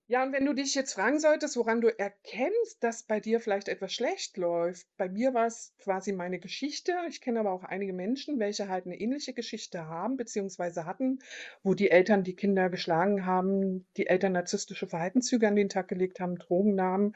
Ja, 0.08 0.24
und 0.24 0.34
wenn 0.34 0.46
du 0.46 0.54
dich 0.54 0.76
jetzt 0.76 0.94
fragen 0.94 1.20
solltest, 1.20 1.58
woran 1.58 1.82
du 1.82 1.88
erkennst, 1.88 2.84
dass 2.84 3.04
bei 3.04 3.20
dir 3.20 3.40
vielleicht 3.40 3.68
etwas 3.68 3.92
schlecht 3.94 4.38
läuft. 4.38 4.86
Bei 4.98 5.10
mir 5.10 5.34
war 5.34 5.48
es 5.48 5.74
quasi 5.80 6.12
meine 6.14 6.40
Geschichte. 6.40 6.94
Ich 7.10 7.22
kenne 7.22 7.40
aber 7.40 7.52
auch 7.52 7.64
einige 7.64 7.92
Menschen, 7.94 8.40
welche 8.40 8.68
halt 8.68 8.86
eine 8.86 9.00
ähnliche 9.00 9.34
Geschichte 9.34 9.88
haben 9.88 10.16
beziehungsweise 10.18 10.86
hatten, 10.86 11.20
wo 11.64 11.74
die 11.74 11.90
Eltern 11.90 12.24
die 12.24 12.36
Kinder 12.36 12.70
geschlagen 12.70 13.26
haben, 13.26 13.88
die 13.98 14.06
Eltern 14.08 14.34
narzisstische 14.34 14.88
Verhaltenszüge 14.88 15.48
an 15.48 15.56
den 15.56 15.70
Tag 15.70 15.88
gelegt 15.88 16.20
haben, 16.20 16.38
Drogen 16.38 16.76
nahmen 16.76 17.16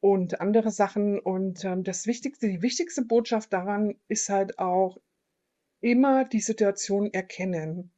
und 0.00 0.40
andere 0.40 0.70
Sachen. 0.70 1.18
Und, 1.18 1.64
ähm, 1.64 1.84
das 1.84 2.06
Wichtigste 2.06 2.48
die 2.48 2.62
wichtigste 2.62 3.02
Botschaft 3.04 3.52
daran 3.52 3.96
ist 4.08 4.28
halt 4.30 4.58
auch 4.60 4.98
immer 5.82 6.26
die 6.26 6.42
Situation 6.42 7.12
erkennen 7.14 7.93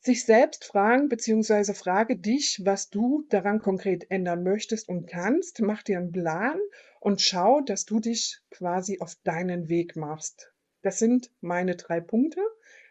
sich 0.00 0.24
selbst 0.24 0.64
fragen 0.64 1.08
beziehungsweise 1.08 1.74
frage 1.74 2.16
dich, 2.16 2.60
was 2.64 2.88
du 2.88 3.24
daran 3.28 3.60
konkret 3.60 4.10
ändern 4.10 4.42
möchtest 4.42 4.88
und 4.88 5.06
kannst. 5.06 5.60
Mach 5.60 5.82
dir 5.82 5.98
einen 5.98 6.12
Plan 6.12 6.58
und 7.00 7.20
schau, 7.20 7.60
dass 7.60 7.84
du 7.84 8.00
dich 8.00 8.40
quasi 8.50 9.00
auf 9.00 9.16
deinen 9.24 9.68
Weg 9.68 9.96
machst. 9.96 10.52
Das 10.82 10.98
sind 10.98 11.30
meine 11.40 11.76
drei 11.76 12.00
Punkte, 12.00 12.40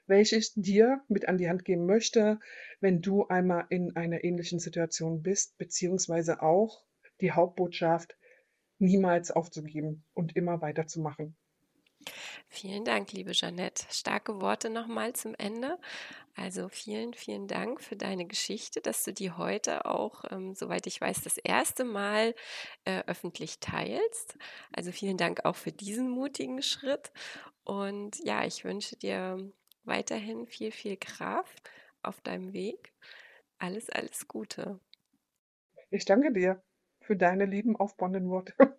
welche 0.05 0.35
ich 0.35 0.53
dir 0.55 1.01
mit 1.07 1.27
an 1.27 1.37
die 1.37 1.49
Hand 1.49 1.65
geben 1.65 1.85
möchte, 1.85 2.39
wenn 2.79 3.01
du 3.01 3.27
einmal 3.27 3.65
in 3.69 3.95
einer 3.95 4.23
ähnlichen 4.23 4.59
Situation 4.59 5.21
bist, 5.21 5.57
beziehungsweise 5.57 6.41
auch 6.41 6.83
die 7.21 7.31
Hauptbotschaft, 7.31 8.17
niemals 8.79 9.31
aufzugeben 9.31 10.05
und 10.13 10.35
immer 10.35 10.61
weiterzumachen. 10.61 11.35
Vielen 12.49 12.85
Dank, 12.85 13.11
liebe 13.11 13.31
Jeanette. 13.31 13.85
Starke 13.89 14.41
Worte 14.41 14.69
nochmal 14.69 15.13
zum 15.13 15.35
Ende. 15.35 15.77
Also 16.35 16.69
vielen, 16.69 17.13
vielen 17.13 17.47
Dank 17.47 17.81
für 17.81 17.95
deine 17.95 18.25
Geschichte, 18.25 18.79
dass 18.79 19.03
du 19.03 19.11
die 19.11 19.31
heute 19.31 19.85
auch, 19.85 20.23
ähm, 20.31 20.53
soweit 20.53 20.85
ich 20.85 21.01
weiß, 21.01 21.21
das 21.21 21.37
erste 21.37 21.83
Mal 21.83 22.35
äh, 22.85 23.03
öffentlich 23.07 23.59
teilst. 23.59 24.37
Also 24.71 24.91
vielen 24.91 25.17
Dank 25.17 25.45
auch 25.45 25.55
für 25.55 25.71
diesen 25.71 26.09
mutigen 26.09 26.61
Schritt. 26.61 27.11
Und 27.63 28.19
ja, 28.23 28.45
ich 28.45 28.63
wünsche 28.63 28.95
dir 28.95 29.51
weiterhin 29.83 30.45
viel, 30.45 30.71
viel 30.71 30.97
Kraft 30.97 31.71
auf 32.03 32.21
deinem 32.21 32.53
Weg. 32.53 32.93
Alles, 33.57 33.89
alles 33.89 34.27
Gute. 34.27 34.79
Ich 35.89 36.05
danke 36.05 36.31
dir 36.31 36.61
für 37.01 37.15
deine 37.15 37.45
lieben, 37.45 37.75
aufbauenden 37.75 38.29
Worte. 38.29 38.53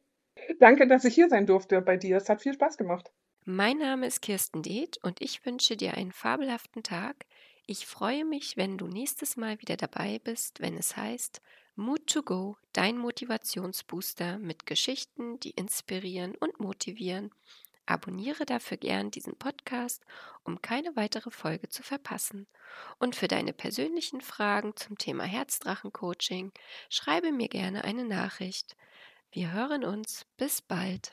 danke, 0.61 0.87
dass 0.87 1.05
ich 1.05 1.15
hier 1.15 1.29
sein 1.29 1.47
durfte 1.47 1.81
bei 1.83 1.97
dir. 1.97 2.19
Es 2.19 2.29
hat 2.29 2.43
viel 2.43 2.55
Spaß 2.55 2.77
gemacht. 2.77 3.11
Mein 3.51 3.79
Name 3.79 4.07
ist 4.07 4.21
Kirsten 4.21 4.63
Deeth 4.63 4.99
und 5.03 5.23
ich 5.23 5.47
wünsche 5.47 5.75
dir 5.75 5.95
einen 5.95 6.13
fabelhaften 6.13 6.83
Tag. 6.83 7.25
Ich 7.65 7.87
freue 7.87 8.27
mich, 8.27 8.59
wenn 8.59 8.77
du 8.77 8.89
nächstes 8.89 9.39
Mal 9.39 9.59
wieder 9.63 9.79
dabei 9.79 10.19
bist, 10.19 10.61
wenn 10.61 10.77
es 10.77 10.99
heißt 10.99 11.41
Mood 11.75 12.07
to 12.09 12.23
Go, 12.23 12.59
dein 12.75 12.99
Motivationsbooster 12.99 14.39
mit 14.39 14.67
Geschichten, 14.67 15.41
die 15.41 15.53
inspirieren 15.53 16.35
und 16.35 16.61
motivieren. 16.61 17.31
Abonniere 17.87 18.45
dafür 18.45 18.77
gern 18.77 19.11
diesen 19.11 19.39
Podcast, 19.39 20.05
um 20.45 20.61
keine 20.61 20.95
weitere 20.95 21.31
Folge 21.31 21.71
zu 21.71 21.83
verpassen. 21.83 22.47
Und 22.99 23.17
für 23.17 23.29
deine 23.29 23.55
persönlichen 23.55 24.21
Fragen 24.21 24.77
zum 24.77 24.99
Thema 24.99 25.25
Herzdrachen-Coaching 25.25 26.53
schreibe 26.91 27.33
mir 27.33 27.49
gerne 27.49 27.85
eine 27.85 28.05
Nachricht. 28.05 28.77
Wir 29.33 29.53
hören 29.53 29.87
uns. 29.87 30.27
Bis 30.37 30.61
bald. 30.61 31.07